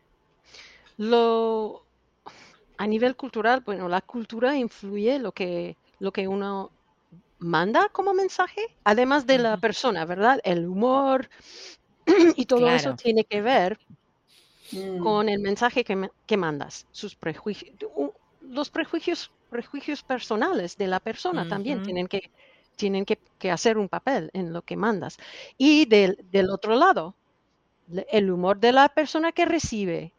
[0.99, 1.87] lo
[2.77, 6.70] a nivel cultural, bueno, la cultura influye lo que, lo que uno
[7.38, 10.40] manda como mensaje, además de la persona, ¿verdad?
[10.44, 11.29] El humor
[12.37, 13.79] y todo eso tiene que ver
[14.73, 14.99] mm.
[14.99, 17.73] con el mensaje que, mandas, sus prejuicios,
[18.40, 22.31] los prejuicios, prejuicios personales de la persona también tienen que
[22.77, 25.18] tienen que, hacer un papel en lo que mandas.
[25.57, 27.14] Y del, otro lado,
[28.11, 30.12] el humor de la persona que recibe,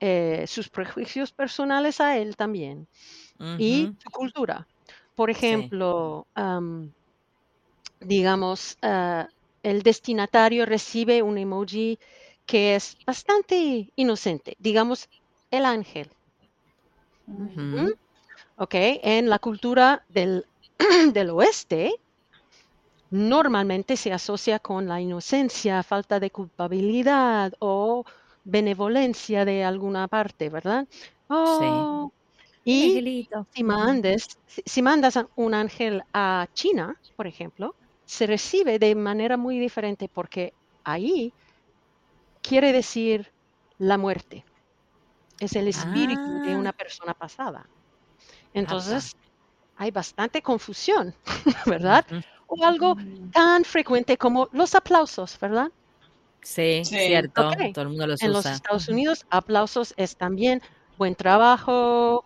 [0.00, 2.88] eh, sus prejuicios personales a él también,
[3.58, 4.66] y su cultura.
[5.14, 6.26] Por ejemplo,
[8.00, 9.28] digamos, ah,
[9.62, 11.98] el destinatario recibe un emoji
[12.46, 15.08] que es bastante inocente, digamos
[15.50, 16.10] el ángel.
[18.56, 20.46] Ok, en la cultura del,
[21.12, 21.92] del oeste,
[23.10, 28.04] normalmente se asocia con la inocencia, falta de culpabilidad o
[28.44, 30.86] benevolencia de alguna parte, ¿verdad?
[31.28, 32.12] Oh,
[32.64, 37.74] y si mandas, si mandas un ángel a China, por ejemplo,
[38.06, 41.32] se recibe de manera muy diferente porque ahí
[42.40, 43.30] quiere decir
[43.78, 44.44] la muerte.
[45.40, 46.58] Es el espíritu de ah.
[46.58, 47.66] una persona pasada.
[48.54, 49.16] Entonces,
[49.76, 51.14] hay bastante confusión,
[51.66, 52.06] ¿verdad?
[52.46, 52.96] O algo
[53.32, 55.70] tan frecuente como los aplausos, ¿verdad?
[56.40, 57.50] Sí, cierto.
[57.72, 60.62] Todo el mundo los en los Estados Unidos, aplausos es también
[60.98, 62.24] buen trabajo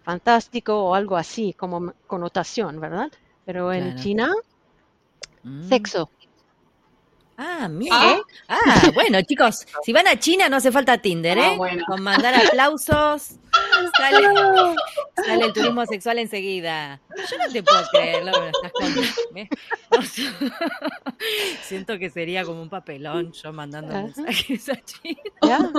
[0.00, 3.10] o fantástico o algo así como connotación, ¿verdad?
[3.44, 4.32] Pero en China,
[5.42, 5.68] mm.
[5.68, 6.10] sexo.
[7.36, 7.96] Ah, mira.
[7.96, 8.20] Ah.
[8.48, 8.90] ah.
[8.94, 11.58] bueno, chicos, si van a China no hace falta Tinder, ah, ¿eh?
[11.86, 13.38] Con mandar aplausos
[13.96, 14.18] sale,
[15.16, 17.00] sale, el turismo sexual enseguida.
[17.30, 19.02] Yo no te puedo creer lo que estás contando.
[21.62, 25.72] Siento que sería como un papelón yo mandando mensajes a China.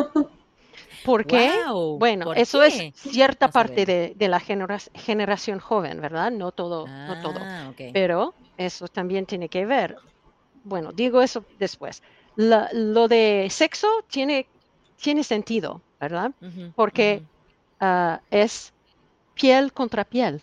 [1.06, 1.52] ¿Por qué?
[2.00, 6.32] bueno, eso es cierta parte de, la generación joven, ¿verdad?
[6.32, 7.40] No todo, no todo.
[7.42, 9.96] Ah, Pero eso también tiene que ver
[10.66, 12.02] bueno, digo eso después.
[12.36, 14.48] lo de sexo tiene,
[15.02, 16.32] tiene sentido, ¿verdad?
[16.76, 17.24] Porque
[17.80, 18.74] ah, es
[19.36, 20.42] piel contra piel.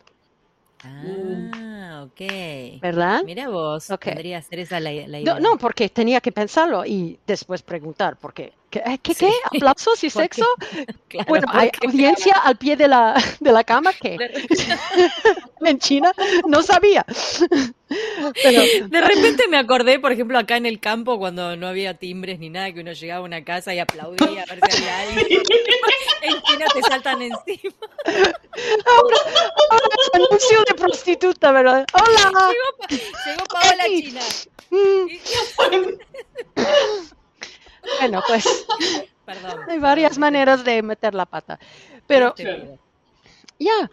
[0.84, 2.80] Ah, ok.
[2.80, 3.22] ¿Verdad?
[3.24, 5.38] Mira vos, podría ser esa la, idea.
[5.40, 8.98] No, porque tenía que pensarlo y después preguntar, porque ¿qué?
[9.02, 9.14] ¿Qué?
[9.14, 9.30] qué?
[9.44, 10.46] ¿Aplausos y sexo?
[11.28, 14.16] bueno, hay audiencia al pie de la, de la cama que
[15.60, 16.12] en China
[16.48, 17.04] no sabía.
[17.88, 22.48] De repente me acordé, por ejemplo, acá en el campo, cuando no había timbres ni
[22.48, 25.42] nada, que uno llegaba a una casa y aplaudía a ver si había alguien.
[26.22, 27.74] en China te saltan encima.
[28.06, 29.16] Ahora,
[30.14, 31.84] anuncio de prostituta, ¿verdad?
[31.92, 32.32] Hola.
[32.88, 34.20] Llegó, Paola China.
[34.70, 35.06] Mm.
[38.00, 38.44] Bueno, pues.
[39.26, 39.60] Perdón.
[39.68, 41.58] Hay varias maneras de meter la pata.
[42.06, 42.34] Pero.
[43.58, 43.88] Ya,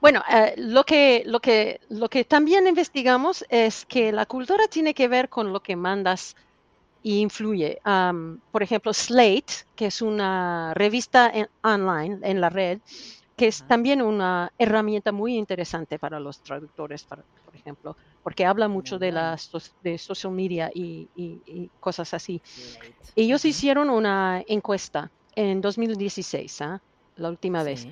[0.00, 4.94] bueno, eh, lo, que, lo, que, lo que también investigamos es que la cultura tiene
[4.94, 6.36] que ver con lo que mandas
[7.04, 7.80] e influye.
[8.52, 12.78] por ejemplo, Slate, que es una revista online en la red,
[13.36, 18.98] que es también una herramienta muy interesante para los traductores, por ejemplo, porque habla mucho
[18.98, 19.50] de, las,
[19.82, 21.08] de social media y,
[21.80, 22.40] cosas así.
[23.16, 26.80] Ellos hicieron una encuesta en 2016, ¿ah?
[27.16, 27.86] la última vez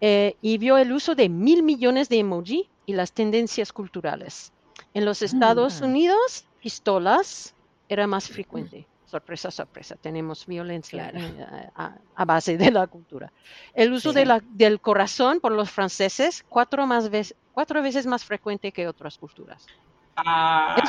[0.00, 4.52] eh, y vio el uso de mil millones de emoji y las tendencias culturales.
[4.92, 5.86] En los Estados ah.
[5.86, 7.54] Unidos, pistolas
[7.88, 8.86] era más frecuente.
[9.14, 13.32] Sorpresa, sorpresa, tenemos violencia eh, a, base de la cultura.
[13.72, 17.08] El uso de la, del corazón por los franceses, cuatro, más
[17.52, 19.68] cuatro veces más frecuente que otras culturas.
[20.16, 20.88] Ah, es,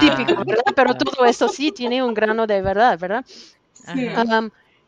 [0.00, 0.64] típico, ¿verdad?
[0.74, 3.24] Pero todo eso sí tiene un grano de verdad, ¿verdad?
[3.72, 4.08] Sí.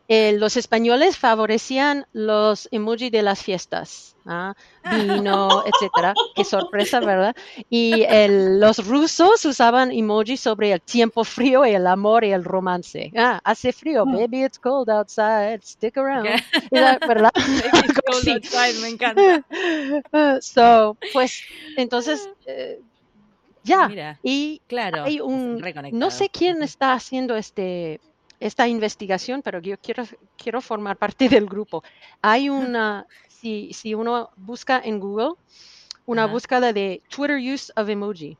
[0.07, 4.53] Eh, los españoles favorecían los emojis de las fiestas, ¿ah?
[4.91, 6.13] vino, etcétera.
[6.35, 7.35] Qué sorpresa, ¿verdad?
[7.69, 8.05] Y
[8.59, 13.11] los rusos usaban emojis sobre el tiempo frío y el amor y el romance.
[13.15, 14.17] Ah, hace frío, hmm.
[14.17, 16.27] baby, it's cold outside, stick around.
[16.71, 17.31] ¿Verdad?
[17.35, 19.45] it's cold outside, me encanta.
[20.41, 21.41] So, pues,
[21.77, 22.81] entonces, eh,
[23.63, 24.19] ya.
[24.23, 27.99] y claro, hay un, no sé quién está haciendo este
[28.41, 30.03] esta investigación, pero yo quiero,
[30.35, 31.83] quiero formar parte del grupo.
[32.21, 35.33] Hay una, si, si uno busca en Google,
[36.05, 38.35] una búsqueda de Twitter use of emoji,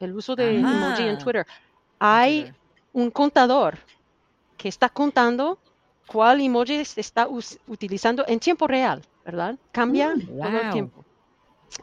[0.00, 1.46] el uso de emoji en Twitter.
[2.00, 2.52] Hay
[2.92, 3.78] un contador
[4.58, 5.58] que está contando
[6.08, 7.28] cuál emoji se está
[7.66, 9.56] utilizando en tiempo real, ¿verdad?
[9.70, 11.04] Cambia mm, todo el tiempo.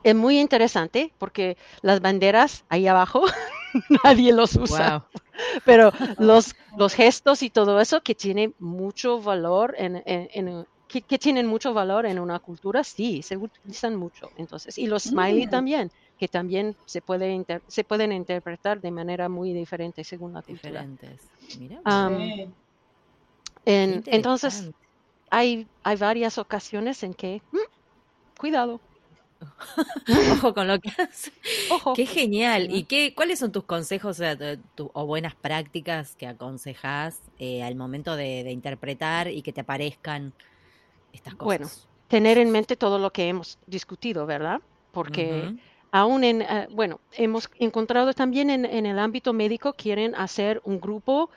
[0.04, 3.24] Es muy interesante porque las banderas ahí abajo
[4.04, 5.06] nadie los usa.
[5.66, 10.66] Pero los, los gestos y todo eso que tiene mucho valor en, en,
[11.02, 14.30] que, tienen mucho valor en una cultura, sí, se utilizan mucho.
[14.38, 15.50] Entonces, y los smiley mm.
[15.50, 20.86] también, que también se, puede se pueden interpretar de manera muy diferente según la cultura.
[23.66, 24.70] entonces,
[25.30, 28.80] hay, hay varias ocasiones en que, mm, cuidado.
[30.34, 31.32] Ojo con lo que haces.
[31.72, 31.94] Ojo.
[31.94, 32.68] Qué genial.
[32.70, 34.22] ¿Y qué, cuáles son tus consejos
[34.78, 40.34] o, buenas prácticas que aconsejas eh, al momento de, interpretar y que te aparezcan
[41.12, 41.46] estas cosas?
[41.46, 41.70] Bueno,
[42.08, 44.62] tener en mente todo lo que hemos discutido, ¿verdad?
[44.92, 45.56] Porque
[45.92, 51.30] aún en, eh, bueno, hemos encontrado también en, el ámbito médico, quieren hacer un grupo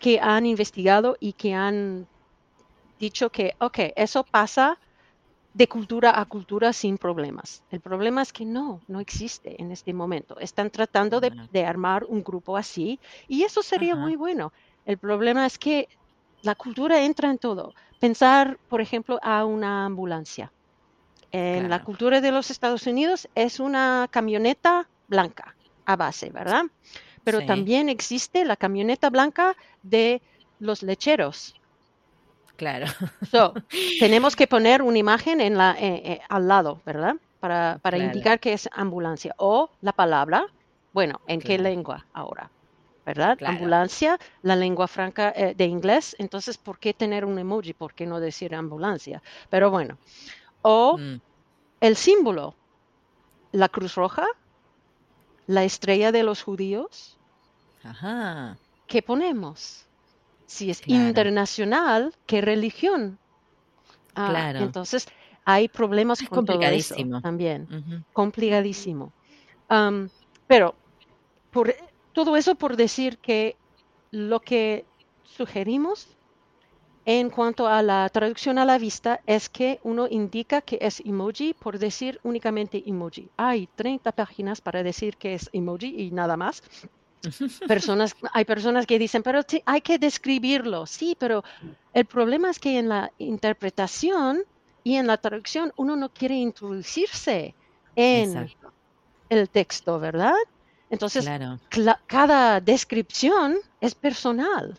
[0.00, 2.06] que han investigado y que han
[3.00, 4.78] dicho que, ok, eso pasa
[5.54, 7.62] de cultura a cultura sin problemas.
[7.70, 10.38] El problema es que no, no existe en este momento.
[10.40, 12.98] Están tratando de, armar un grupo así
[13.28, 14.52] y eso sería muy bueno.
[14.84, 15.88] El problema es que
[16.42, 17.72] la cultura entra en todo.
[18.00, 20.52] Pensar, por ejemplo, a una ambulancia.
[21.30, 26.64] En la cultura de los Estados Unidos es una camioneta blanca a base, ¿verdad?
[27.22, 30.20] Pero también existe la camioneta blanca de
[30.58, 31.54] los lecheros,
[32.56, 32.86] Claro.
[34.00, 37.16] tenemos que poner una imagen en la, eh, eh, al lado, ¿verdad?
[37.40, 39.34] Para, para indicar que es ambulancia.
[39.38, 40.46] O la palabra,
[40.92, 42.50] bueno, ¿en qué lengua ahora?
[43.04, 43.36] ¿Verdad?
[43.44, 46.16] Ambulancia, la lengua franca eh, de inglés.
[46.18, 47.74] Entonces, ¿por qué tener un emoji?
[47.74, 49.22] ¿Por qué no decir ambulancia?
[49.50, 49.98] Pero bueno.
[50.62, 51.20] O mm.
[51.80, 52.54] el símbolo,
[53.52, 54.26] la cruz roja,
[55.46, 57.18] la estrella de los judíos.
[57.82, 58.56] Ajá.
[58.86, 59.86] ¿Qué ponemos?
[60.46, 63.18] Si es internacional, ¿qué religión?
[64.14, 64.60] Ah, claro.
[64.60, 65.06] Entonces,
[65.44, 68.04] hay problemas con todo eso también.
[68.12, 69.12] Complicadísimo.
[70.46, 70.74] pero
[71.50, 71.74] por,
[72.12, 73.56] todo eso por decir que
[74.10, 74.84] lo que
[75.24, 76.08] sugerimos
[77.06, 81.52] en cuanto a la traducción a la vista es que uno indica que es emoji
[81.52, 83.28] por decir únicamente emoji.
[83.36, 86.62] Hay 30 páginas para decir que es emoji y nada más.
[87.68, 90.86] Personas, hay personas que dicen, pero hay que describirlo.
[90.86, 91.44] Sí, pero
[91.92, 94.42] el problema es que en la interpretación
[94.82, 97.54] y en la traducción uno no quiere introducirse
[97.96, 98.50] en
[99.28, 100.34] el texto, ¿verdad?
[100.90, 101.28] Entonces,
[102.06, 104.78] cada descripción es personal.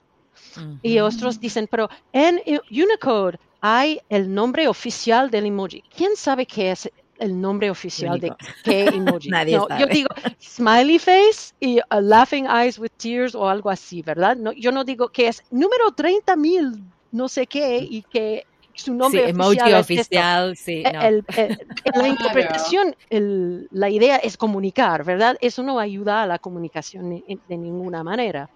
[0.81, 2.41] Y otros dicen, pero en
[2.71, 5.83] Unicode hay el nombre oficial del emoji.
[5.95, 6.89] ¿Quién sabe qué es
[7.20, 9.30] el nombre oficial de qué emoji.
[9.30, 10.09] Nadie Yo digo
[10.39, 14.36] smiley face y laughing eyes with tears o algo así, ¿verdad?
[14.36, 18.93] No, yo no digo que es número 30 mil, no sé qué, y que su
[18.93, 20.84] nombre emoji oficial, sí.
[20.86, 21.24] E,
[21.95, 25.38] la interpretación, la idea es comunicar, ¿verdad?
[25.39, 28.49] Eso no ayuda a la comunicación de, ninguna manera.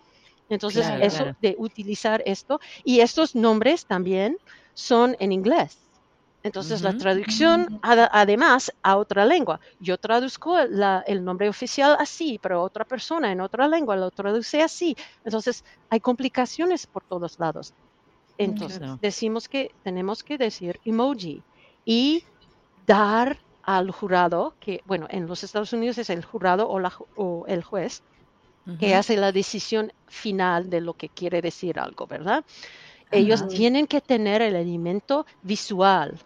[0.49, 4.37] Entonces, eso de utilizar esto, y estos nombres también
[4.73, 5.77] son en inglés.
[6.41, 9.59] Entonces la traducción además a otra lengua.
[9.79, 14.95] Yo traduzco el nombre oficial así, pero otra persona en otra lengua lo traduce así.
[15.25, 17.73] Entonces hay complicaciones por todos lados.
[18.37, 21.43] Entonces decimos que tenemos que decir emoji
[21.83, 22.23] y
[22.87, 27.45] dar al jurado, que bueno, en los Estados Unidos es el jurado o, la, o
[27.47, 28.01] el juez,
[28.79, 32.45] que hace la decisión final de lo que quiere decir algo, ¿verdad?
[33.11, 36.17] Ellos tienen que tener el elemento visual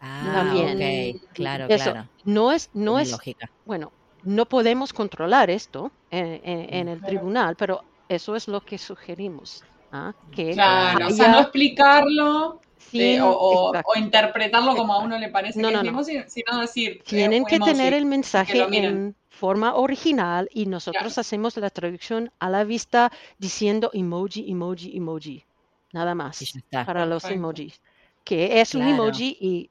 [0.00, 1.20] Ah, también.
[1.34, 2.08] Claro, claro.
[2.24, 3.50] No es, no es, lógica.
[3.66, 3.92] bueno,
[4.22, 9.64] no podemos controlar esto en, el tribunal, pero eso es lo que sugerimos.
[9.92, 10.12] ¿ah?
[10.32, 12.60] Que claro, o sea, no explicarlo
[12.92, 16.92] eh, o, interpretarlo como a uno le parece que no, sino decir.
[16.92, 22.50] Eh, Tienen que tener el mensaje en forma original y nosotros hacemos la traducción a
[22.50, 25.44] la vista diciendo emoji, emoji, emoji.
[25.92, 27.80] Nada más para los emojis.
[28.24, 29.70] Que es un emoji y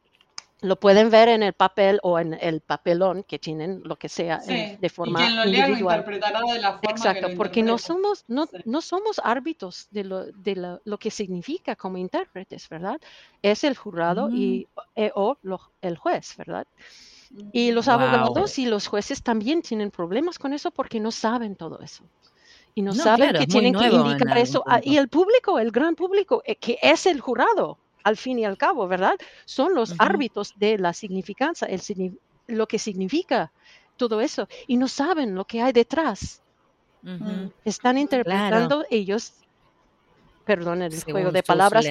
[0.62, 4.40] lo pueden ver en el papel o en el papelón que tienen, lo que sea,
[4.40, 5.98] de forma y quien lo lea individual.
[5.98, 10.26] Lo interpretará de la forma Exacto, porque no somos, no, no somos árbitros de, lo,
[10.26, 13.00] de lo, que significa como intérpretes, ¿verdad?
[13.42, 14.80] Es el jurado y, mm.
[14.98, 15.38] eh, o
[15.82, 16.68] el juez, ¿verdad?
[17.52, 21.80] Y los abogados y los jueces también tienen problemas con eso porque no saben todo
[21.80, 22.04] eso.
[22.76, 24.64] Y no, saben que tienen que indicar eso.
[24.84, 28.58] y el público, el gran público, eh, que es el jurado, al fin y al
[28.58, 29.16] cabo, ¿verdad?
[29.46, 33.52] Son los árbitros de la significancia, el, lo que significa
[33.98, 36.42] todo eso, y no saben lo que hay detrás.
[37.64, 39.34] Están interpretando ellos,
[40.46, 41.86] perdón, el juego de palabras,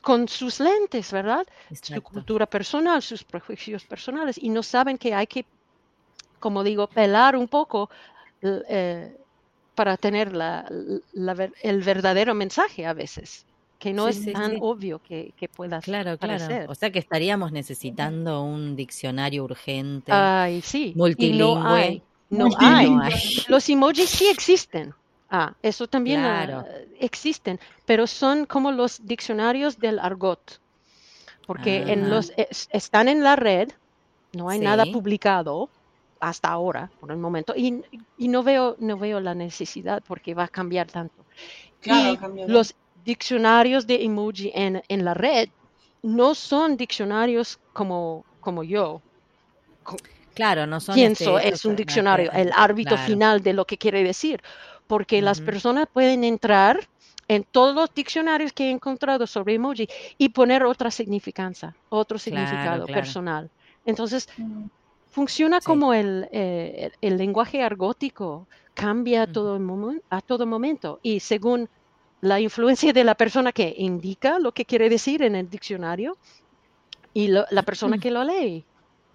[0.00, 1.46] con sus lentes, ¿verdad?
[1.80, 5.44] Su cultura personal, sus prejuicios personales, y no saben que hay que,
[6.38, 7.90] como digo, pelar un poco.
[8.42, 9.16] Eh,
[9.74, 10.70] para tener la,
[11.62, 13.46] el verdadero mensaje a veces
[13.80, 16.70] que no es tan obvio que, que pueda Claro, claro.
[16.70, 20.92] O sea que estaríamos necesitando un diccionario urgente, Ay, sí.
[20.94, 22.02] multilingüe.
[22.28, 22.90] no hay.
[23.48, 24.94] Los emojis sí existen.
[25.30, 26.66] Ah, eso también ah,
[26.98, 30.60] existen, pero son como los diccionarios del argot,
[31.46, 32.32] porque en los
[32.72, 33.70] están en la red,
[34.32, 35.70] no hay nada publicado
[36.18, 37.80] hasta ahora, por el momento, y,
[38.18, 41.24] y, no veo no veo la necesidad porque va a cambiar tanto.
[41.80, 42.74] Claro, y los
[43.04, 45.48] diccionarios de emoji en, en la red
[46.02, 49.02] no son diccionarios como, como yo,
[50.34, 54.02] claro, no son pienso este, es un diccionario, el árbitro final de lo que quiere
[54.02, 54.42] decir,
[54.86, 56.88] porque las personas pueden entrar
[57.28, 59.88] en todos los diccionarios que he encontrado sobre emoji
[60.18, 63.50] y poner otra significancia, otro significado personal.
[63.86, 64.64] Entonces, mm.
[65.10, 69.60] funciona como el, eh, el, lenguaje argótico, cambia todo
[70.10, 71.68] a todo momento y según
[72.20, 76.16] la influencia de la persona que indica lo que quiere decir en el diccionario
[77.14, 78.64] y la persona que lo lee.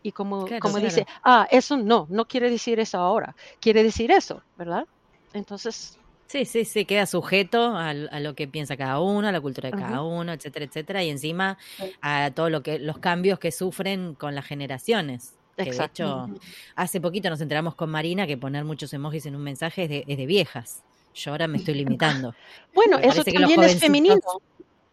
[0.04, 4.44] Y como, como dice, ah, eso no, no quiere decir eso ahora, quiere decir eso,
[4.56, 4.86] ¿verdad?
[5.34, 5.98] Entonces,
[6.28, 9.78] Sí, sí, sí, queda sujeto a, lo que piensa cada uno, a la cultura de
[9.78, 11.58] cada uno, etcétera, etcétera, y encima
[12.02, 15.36] a todo lo que los cambios que sufren con las generaciones.
[15.56, 16.28] Que de hecho,
[16.76, 20.04] hace poquito nos enteramos con Marina que poner muchos emojis en un mensaje es de,
[20.08, 20.84] es de viejas.
[21.16, 22.36] Yo ahora me estoy limitando.
[22.76, 24.20] Bueno, eso también es femenino,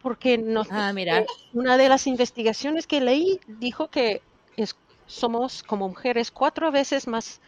[0.01, 1.25] porque nos, ah, mira.
[1.53, 4.23] Una de las investigaciones que leí dijo que
[4.57, 7.41] es, somos como mujeres cuatro veces más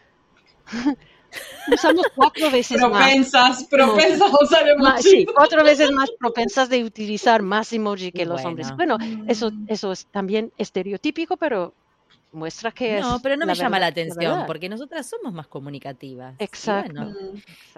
[1.72, 5.02] usamos cuatro veces propensas, Propensas a usar emojis.
[5.02, 8.74] Sí, cuatro veces más propensas de utilizar más emoji que los hombres.
[8.76, 8.98] Bueno,
[9.28, 11.74] eso, eso es también estereotípico, pero
[12.34, 16.34] muestra que no, pero no me llama la atención porque nosotras somos más comunicativas.
[16.38, 17.12] Exacto.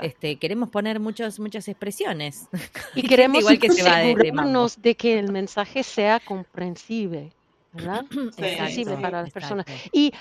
[0.02, 2.48] Este, queremos poner muchas muchas expresiones
[2.94, 7.32] y queremos igual que asegurarnos de, que el mensaje sea comprensible,
[7.72, 8.04] ¿verdad?
[8.12, 10.12] Comprensible para las personas y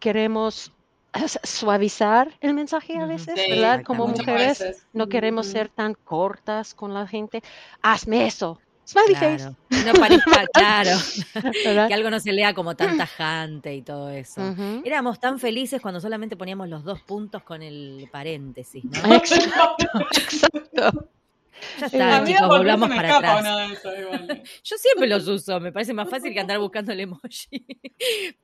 [0.00, 0.72] queremos
[1.42, 3.82] suavizar el mensaje a veces, ¿verdad?
[3.82, 7.42] Como mujeres no queremos ser tan cortas con la gente.
[7.82, 8.60] Hazme eso.
[8.86, 9.50] Smiley face.
[9.84, 10.96] No parezca claro.
[11.88, 14.54] que algo no se lea como tan tajante y todo eso.
[14.84, 19.14] Éramos tan felices cuando solamente poníamos los dos puntos con el paréntesis, ¿no?
[19.14, 21.10] Exacto.
[21.80, 23.82] Ya está, chicos, volvamos para atrás.
[24.64, 27.66] Yo siempre los uso, me parece más fácil que andar buscando el emoji.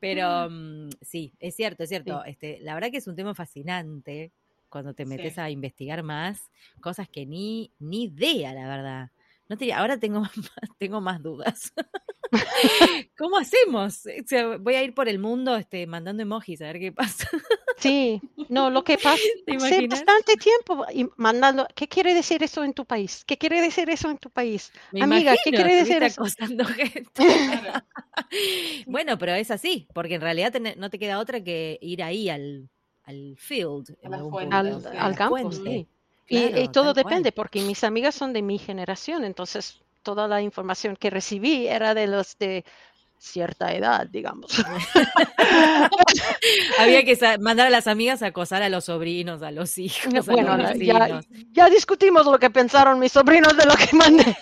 [0.00, 2.24] Pero mm, sí, es cierto, es cierto.
[2.24, 4.32] Este, la verdad que es un tema fascinante
[4.68, 9.10] cuando te metes a investigar más, cosas que ni, ni idea, la verdad.
[9.48, 10.32] No ahora tengo más,
[10.78, 11.72] tengo más dudas.
[13.18, 14.02] ¿Cómo hacemos?
[14.60, 17.28] voy a ir por el mundo este, mandando emojis a ver qué pasa.
[17.78, 19.20] Sí, no, lo que pasa
[19.56, 20.86] hace bastante tiempo
[21.16, 23.24] mandando, ¿qué quiere decir eso en tu país?
[23.26, 24.70] ¿Qué quiere decir eso en tu país?
[25.00, 26.22] Amiga, ¿qué quiere decir eso?
[26.76, 27.24] Gente.
[28.86, 32.68] bueno, pero es así, porque en realidad no te queda otra que ir ahí al,
[33.02, 33.96] al field,
[34.52, 35.88] al, campo, sí.
[36.32, 41.10] Y, todo depende, porque mis amigas son de mi generación, entonces toda la información que
[41.10, 42.64] recibí era de los de
[43.22, 44.50] cierta edad, digamos.
[46.78, 50.26] Había que mandar a las amigas a acosar a los sobrinos, a los hijos.
[50.26, 50.58] Bueno,
[51.52, 54.36] ya, discutimos lo que pensaron mis sobrinos de lo que mandé.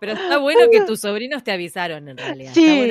[0.00, 2.52] Pero está bueno que tus sobrinos te avisaron en realidad.
[2.54, 2.90] Sí,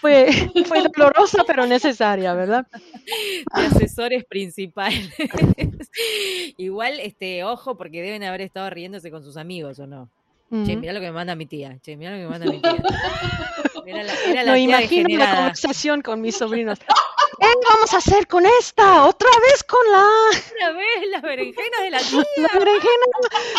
[0.00, 0.30] fue,
[0.66, 2.66] fue dolorosa pero necesaria, ¿verdad?
[3.56, 5.10] De asesores principales.
[6.56, 10.10] Igual, este, ojo, porque deben haber estado riéndose con sus amigos, ¿o no?
[10.50, 11.78] Che, mira lo que me manda mi tía.
[11.80, 12.76] Che, mira lo que me manda mi tía.
[13.86, 16.78] Era la, era la imagino la conversación con mis sobrinos.
[16.78, 19.06] ¿Qué vamos a hacer con esta?
[19.06, 20.06] Otra vez con la.
[20.28, 22.48] Otra vez las berenjenas de la tía.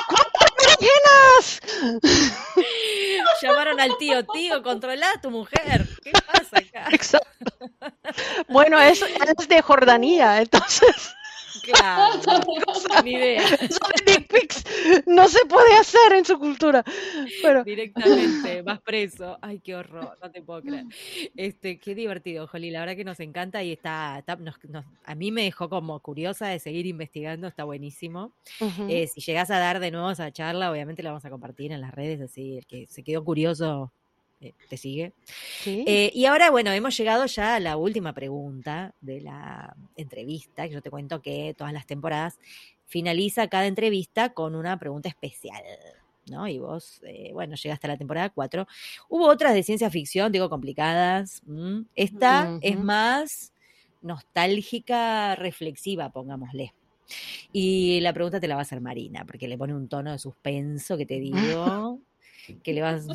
[0.08, 0.51] ¿Cuántas
[0.82, 1.62] berenjenas?
[3.42, 5.88] Llamaron al tío, tío, controla a tu mujer.
[6.04, 6.88] ¿Qué pasa acá?
[6.92, 7.52] Exacto.
[8.50, 11.14] Bueno, es, es de Jordania, entonces.
[11.64, 12.20] Claro,
[13.04, 13.44] ni idea.
[15.06, 16.84] no se puede hacer en su cultura.
[17.42, 17.64] Pero...
[17.64, 19.38] Directamente, vas preso.
[19.42, 20.86] Ay, qué horror, no te puedo creer.
[21.36, 22.72] Este, qué divertido, Joli.
[22.72, 24.24] La verdad que nos encanta y está,
[25.06, 28.34] a mí me dejó como curiosa de seguir investigando, está buenísimo.
[28.90, 31.82] Eh, si llegas a dar de nuevo esa charla, obviamente la vamos a compartir en
[31.82, 33.92] las redes, así el que se quedó curioso
[34.70, 35.14] ¿Te sigue?
[35.66, 40.74] Eh, y ahora, bueno, hemos llegado ya a la última pregunta de la entrevista, que
[40.74, 42.40] yo te cuento que todas las temporadas
[42.88, 45.64] finaliza cada entrevista con una pregunta especial.
[46.28, 46.48] ¿no?
[46.48, 48.68] Y vos, eh, bueno, llegaste a la temporada 4.
[49.10, 51.44] Hubo otras de ciencia ficción, digo, complicadas.
[51.96, 53.54] Esta es más
[54.02, 56.74] nostálgica, reflexiva, pongámosle.
[57.52, 60.20] Y la pregunta te la va a hacer Marina, porque le pone un tono de
[60.20, 62.00] suspenso que te digo.
[62.64, 63.06] que le vas,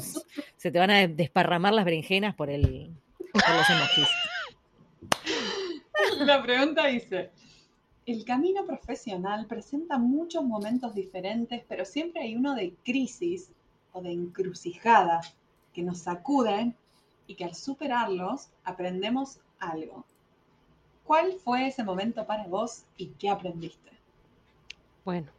[0.56, 2.90] se te van a desparramar las berenjenas por, el,
[3.32, 4.08] por los emojis.
[6.20, 7.30] La pregunta dice,
[8.06, 13.50] el camino profesional presenta muchos momentos diferentes, pero siempre hay uno de crisis
[13.92, 15.20] o de encrucijada
[15.72, 16.76] que nos sacuden
[17.26, 20.04] y que al superarlos aprendemos algo.
[21.04, 23.90] ¿Cuál fue ese momento para vos y qué aprendiste?
[25.04, 25.30] Bueno.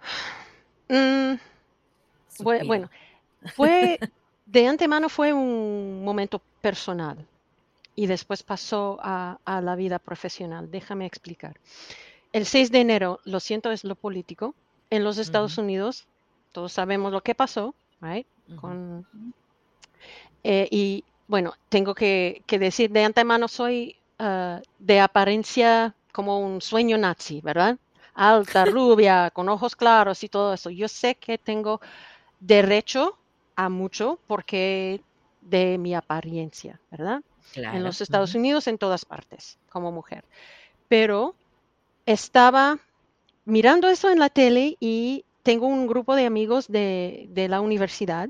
[0.88, 1.34] Mm,
[2.42, 2.90] bueno,
[3.54, 3.98] fue
[4.46, 7.26] de antemano fue un momento personal
[7.96, 10.70] y después pasó a, la vida profesional.
[10.70, 11.58] Déjame explicar.
[12.32, 14.54] El 6 de enero, lo siento, es lo político.
[14.90, 16.06] En los Estados Unidos,
[16.52, 18.26] todos sabemos lo que pasó, right?
[20.44, 26.98] Eh, y bueno, tengo que, decir de antemano, soy ah, de apariencia como un sueño
[26.98, 27.78] nazi, ¿verdad?
[28.14, 30.70] Alta, rubia, con ojos claros y todo eso.
[30.70, 31.80] Yo sé que tengo
[32.40, 33.16] derecho
[33.54, 35.00] a mucho porque
[35.40, 37.22] de mi apariencia, ¿verdad?
[37.54, 40.24] En los Estados Unidos, en todas partes, como mujer.
[40.88, 41.34] Pero
[42.04, 42.78] estaba
[43.44, 48.28] mirando eso en la tele y tengo un grupo de amigos de, la universidad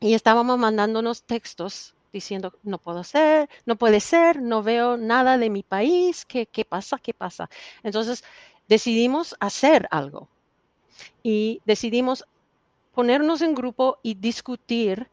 [0.00, 5.50] y estábamos mandándonos textos diciendo, no puedo ser, no puede ser, no veo nada de
[5.50, 6.98] mi país, ¿qué, qué pasa?
[6.98, 7.48] ¿Qué pasa?
[7.82, 8.22] Entonces
[8.68, 10.28] decidimos hacer algo
[11.22, 12.24] y decidimos
[12.94, 15.08] ponernos en grupo y discutir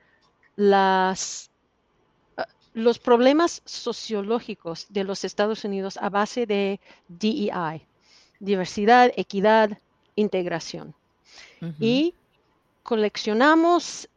[0.55, 1.49] las,
[2.37, 7.85] ah, los problemas sociológicos de los Estados Unidos a base de DEI,
[8.39, 9.77] diversidad, equidad,
[10.15, 10.95] integración.
[11.79, 12.15] Y
[12.81, 14.09] coleccionamos,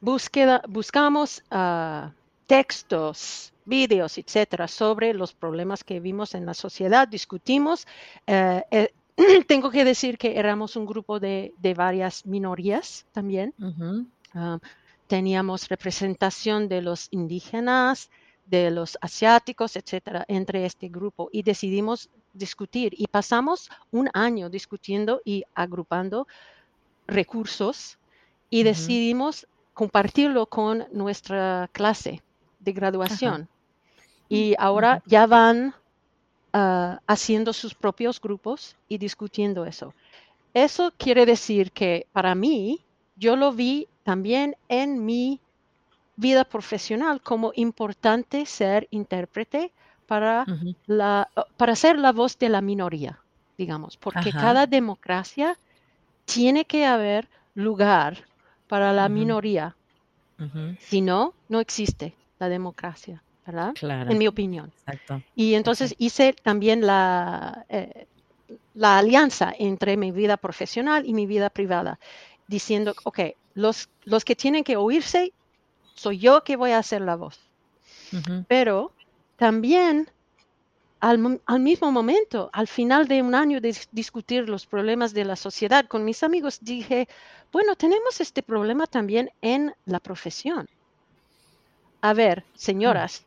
[0.00, 2.12] búsqueda, buscamos ah,
[2.46, 7.86] textos, vídeos, etcétera, sobre los problemas que vimos en la sociedad, discutimos,
[8.26, 8.92] eh, eh,
[9.46, 13.54] tengo que decir que éramos un grupo de, varias minorías también.
[14.34, 14.58] Ah,
[15.06, 18.10] teníamos representación de los indígenas,
[18.46, 25.20] de los asiáticos, etcétera, entre este grupo y decidimos discutir y pasamos un año discutiendo
[25.24, 26.26] y agrupando
[27.06, 27.98] recursos
[28.50, 32.22] y decidimos compartirlo con nuestra clase
[32.58, 33.48] de graduación.
[34.28, 35.74] Y ahora ya van
[36.52, 39.94] Ah, haciendo sus propios grupos y discutiendo eso.
[40.52, 42.80] Eso quiere decir que para mí,
[43.14, 45.40] yo lo vi también en mi
[46.16, 49.72] vida profesional como importante ser intérprete
[50.06, 50.44] para,
[50.86, 53.20] la, para ser la voz de la minoría,
[53.56, 55.56] digamos, porque cada democracia
[56.24, 58.26] tiene que haber lugar
[58.66, 59.76] para la minoría.
[60.78, 63.22] Si no, no existe la democracia.
[63.50, 64.10] ¿Verdad?
[64.10, 64.72] En mi opinión.
[64.86, 65.22] Exacto.
[65.34, 68.06] Y entonces hice también la, eh,
[68.74, 71.98] la alianza entre mi vida profesional y mi vida privada,
[72.46, 73.20] diciendo, ok,
[73.54, 75.32] los, los que tienen que oírse,
[75.94, 77.38] soy yo que voy a hacer la voz.
[78.48, 78.92] Pero
[79.36, 80.10] también
[80.98, 85.36] al, al, mismo momento, al final de un año de discutir los problemas de la
[85.36, 87.08] sociedad con mis amigos, dije,
[87.52, 90.68] bueno, tenemos este problema también en la profesión.
[92.00, 93.24] A ver, señoras,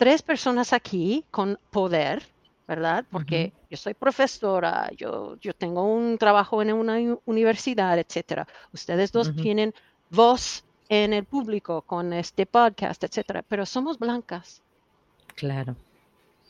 [0.00, 2.22] tres personas aquí con poder,
[2.66, 3.04] ¿verdad?
[3.10, 6.96] Porque yo soy profesora, yo, yo tengo un trabajo en una
[7.26, 8.48] universidad, etcétera.
[8.72, 9.74] Ustedes dos tienen
[10.08, 14.62] voz en el público con este podcast, etcétera, pero somos blancas.
[15.34, 15.76] Claro.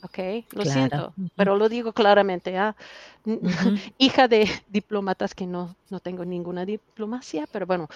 [0.03, 0.18] Ok,
[0.53, 2.57] lo siento, pero lo digo claramente.
[2.57, 2.74] ¿ah?
[3.98, 7.88] Hija de diplomatas que no, no tengo ninguna diplomacia, pero bueno.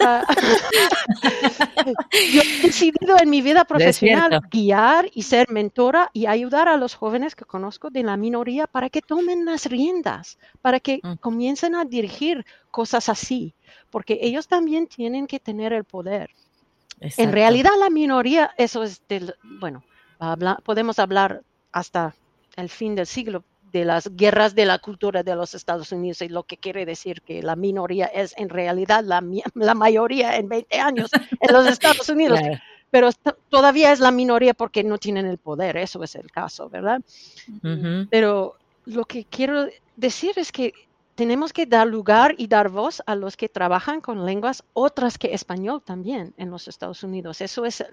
[0.00, 0.24] Ah,
[2.32, 6.94] yo he decidido en mi vida profesional guiar y ser mentora y ayudar a los
[6.94, 11.14] jóvenes que conozco de la minoría para que tomen las riendas, para que mm.
[11.14, 13.54] comiencen a dirigir cosas así,
[13.90, 16.30] porque ellos también tienen que tener el poder.
[17.00, 19.82] En realidad la minoría, eso es del, bueno,
[20.62, 22.14] podemos hablar hasta
[22.56, 23.44] el fin del siglo
[23.74, 27.22] de las guerras de la cultura de los Estados Unidos y lo que quiere decir
[27.22, 29.20] que la minoría es en realidad la,
[29.54, 31.10] la mayoría en 20 años
[31.40, 32.38] en los Estados Unidos.
[32.90, 33.10] Pero
[33.48, 37.02] todavía es la minoría porque no tienen el poder, eso es el caso, ¿verdad?
[38.08, 38.54] Pero
[38.86, 39.66] lo que quiero
[39.96, 40.72] decir es que
[41.16, 45.34] tenemos que dar lugar y dar voz a los que trabajan con lenguas otras que
[45.34, 47.40] español también en los Estados Unidos.
[47.40, 47.84] Eso es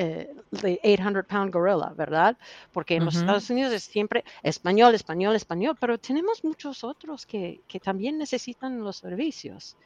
[0.00, 2.36] eh, the 800 pound gorilla, ¿verdad?
[2.72, 7.62] Porque en los Estados Unidos es siempre español, español, español, pero tenemos muchos otros que,
[7.66, 9.76] que también necesitan los servicios.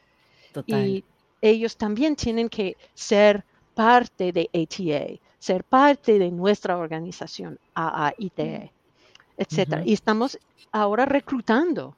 [0.67, 1.03] Y
[1.41, 3.43] ellos también tienen que ser
[3.73, 8.71] parte de ATA, ser parte de nuestra organización AAITE,
[9.35, 9.81] etcétera.
[9.83, 10.37] Y estamos
[10.71, 11.95] ahora reclutando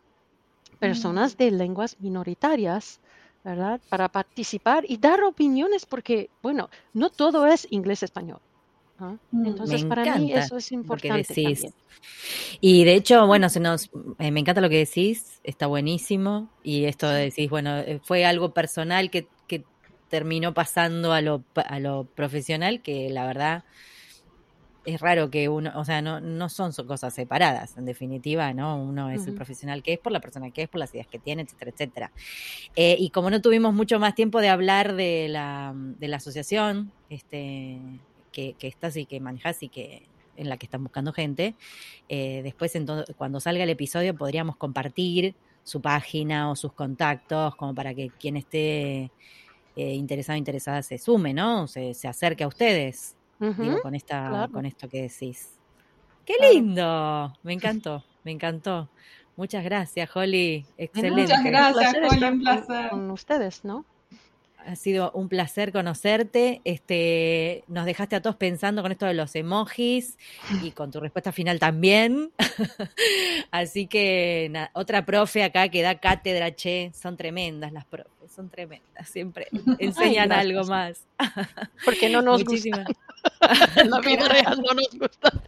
[0.79, 3.01] personas de lenguas minoritarias
[3.45, 3.79] ¿verdad?
[3.89, 8.39] Para participar y dar opiniones, porque, bueno, no todo es inglés-español.
[8.97, 11.55] Mm, Entonces, para mí eso es importante.
[12.59, 16.49] Y de hecho, bueno, se nos, eh, me encanta lo que decís, está buenísimo.
[16.63, 19.27] Y esto de decís, bueno, eh, fue algo personal que,
[20.07, 23.63] terminó pasando a lo, a lo profesional, que la verdad
[24.85, 28.81] es raro que uno, o sea, no, no son cosas separadas, en definitiva, ¿no?
[28.81, 31.17] Uno es el profesional que es por la persona que es, por las ideas que
[31.17, 32.11] tiene, etcétera, etcétera.
[32.75, 36.91] Eh, y como no tuvimos mucho más tiempo de hablar de la, de la asociación
[37.09, 37.79] este,
[38.31, 40.03] que, que estás y que manejas y que
[40.37, 41.55] en la que están buscando gente,
[42.09, 45.33] eh, después entonces, cuando salga el episodio podríamos compartir
[45.63, 49.11] su página o sus contactos como para que quien esté
[49.75, 51.67] eh, interesado o interesada se sume, ¿no?
[51.67, 55.51] Se, se acerque a ustedes con, esta, con esto que decís.
[56.25, 57.33] ¡Qué lindo!
[57.43, 58.89] Me encantó, me encantó.
[59.35, 60.65] Muchas gracias, Holly.
[60.77, 61.21] Excelente.
[61.21, 62.89] Muchas gracias, Holly, un placer.
[62.89, 63.85] Con ustedes, ¿no?
[64.65, 66.61] Ha sido un placer conocerte.
[66.63, 70.17] Este, nos dejaste a todos pensando con esto de los emojis
[70.63, 72.31] y con tu respuesta final también.
[73.51, 79.07] Así que otra profe acá que da cátedra, che, son tremendas las profes, son tremendas,
[79.07, 79.47] siempre
[79.79, 81.05] enseñan algo más.
[81.85, 82.85] Porque no nos gusta.
[83.85, 85.43] la vida real no nos gusta.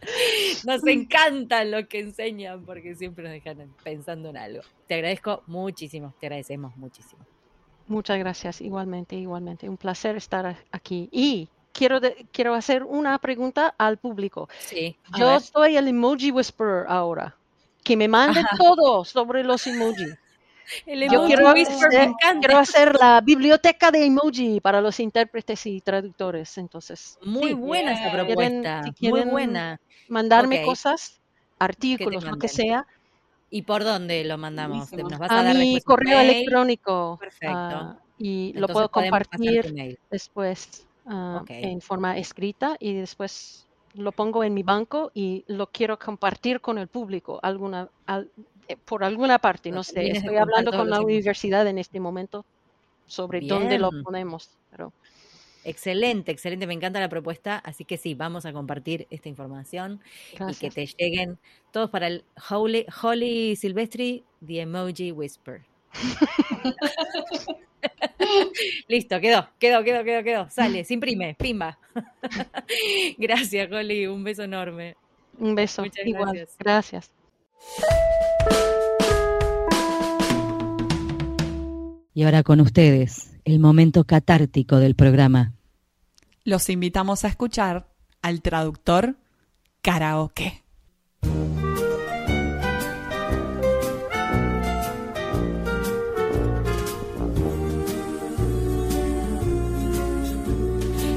[0.64, 4.62] Nos encanta lo que enseñan porque siempre nos dejan pensando en algo.
[4.86, 7.24] Te agradezco muchísimo, te agradecemos muchísimo.
[7.88, 9.68] Muchas gracias, igualmente, igualmente.
[9.68, 11.08] Un placer estar aquí.
[11.10, 12.00] Y quiero,
[12.32, 14.48] quiero hacer una pregunta al público.
[14.58, 17.34] Sí, Yo soy el emoji whisperer ahora.
[17.82, 20.16] Que me mande todo sobre los emojis.
[20.86, 22.10] Yo quiero hacer,
[22.40, 26.58] quiero hacer, la biblioteca de emoji para los intérpretes y traductores.
[26.58, 28.82] Entonces, muy buena esa propuesta.
[29.00, 29.80] muy buena.
[30.08, 31.20] Mandarme cosas,
[31.58, 32.86] artículos, lo que sea.
[33.50, 34.92] ¿Y por dónde lo mandamos?
[34.92, 37.16] ¿Nos vas a, a mi correo electrónico.
[37.18, 37.54] Perfecto.
[37.56, 44.54] Ah, y lo puedo compartir después ah, en forma escrita y después lo pongo en
[44.54, 47.88] mi banco y lo quiero compartir con el público alguna
[48.68, 52.44] eh, por alguna parte, no sé, estoy hablando con la universidad en este momento
[53.06, 54.92] sobre dónde lo ponemos, pero
[55.64, 60.00] Excelente, excelente, me encanta la propuesta, así que sí, vamos a compartir esta información
[60.32, 61.38] y que te lleguen
[61.72, 65.62] todos para el Holy, Holy Silvestri, The Emoji Whisper.
[68.88, 70.50] Listo, quedó, quedó, quedó, quedó, quedó.
[70.50, 71.78] Sale, se imprime, pimba.
[73.18, 74.96] gracias, Holly, un beso enorme.
[75.38, 75.82] Un beso.
[75.82, 76.56] Muchas gracias.
[76.58, 77.10] Gracias.
[82.14, 85.54] Y ahora con ustedes, el momento catártico del programa.
[86.44, 87.88] Los invitamos a escuchar
[88.20, 89.16] al traductor
[89.80, 90.62] karaoke.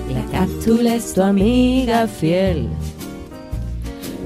[0.10, 2.70] La cápsula es tu amiga fiel.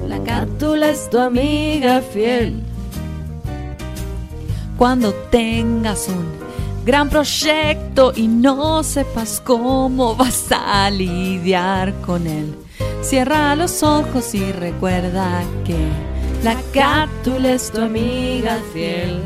[0.06, 2.62] La cápsula es tu amiga fiel.
[4.78, 6.45] Cuando tengas un
[6.86, 12.54] gran proyecto y no sepas cómo vas a lidiar con él.
[13.02, 15.76] Cierra los ojos y recuerda que
[16.44, 19.20] la cátula es tu amiga fiel.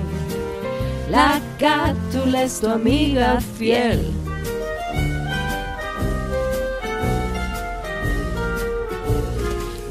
[1.10, 4.10] La cátula es tu amiga fiel.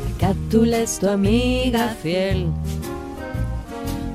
[0.10, 2.48] La cátula es tu amiga fiel.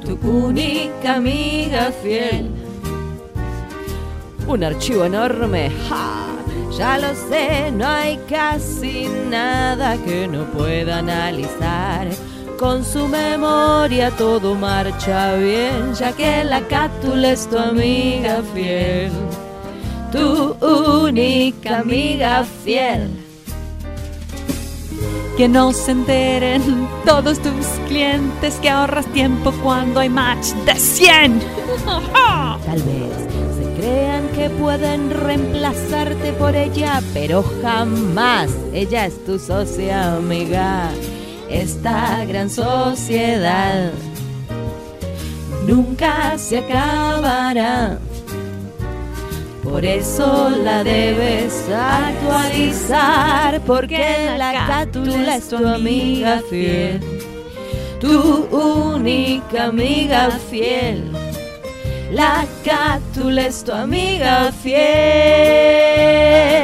[0.04, 2.63] Tu única amiga fiel
[4.46, 5.70] un archivo enorme.
[5.88, 6.34] ¡Ja!
[6.76, 12.08] Ya lo sé, no hay casi nada que no pueda analizar.
[12.58, 19.12] Con su memoria todo marcha bien, ya que la cátula es tu amiga fiel,
[20.10, 23.08] tu única amiga fiel.
[25.36, 31.40] Que no se enteren todos tus clientes que ahorras tiempo cuando hay match de 100.
[32.64, 33.43] Tal vez
[33.76, 40.90] crean que pueden reemplazarte por ella, pero jamás ella es tu socia amiga.
[41.50, 43.90] Esta gran sociedad
[45.66, 47.98] nunca se acabará.
[49.62, 57.00] Por eso la debes actualizar, porque la cátula es tu amiga fiel,
[57.98, 61.23] tu única amiga fiel
[62.14, 66.63] la cátula es tu amiga fiel.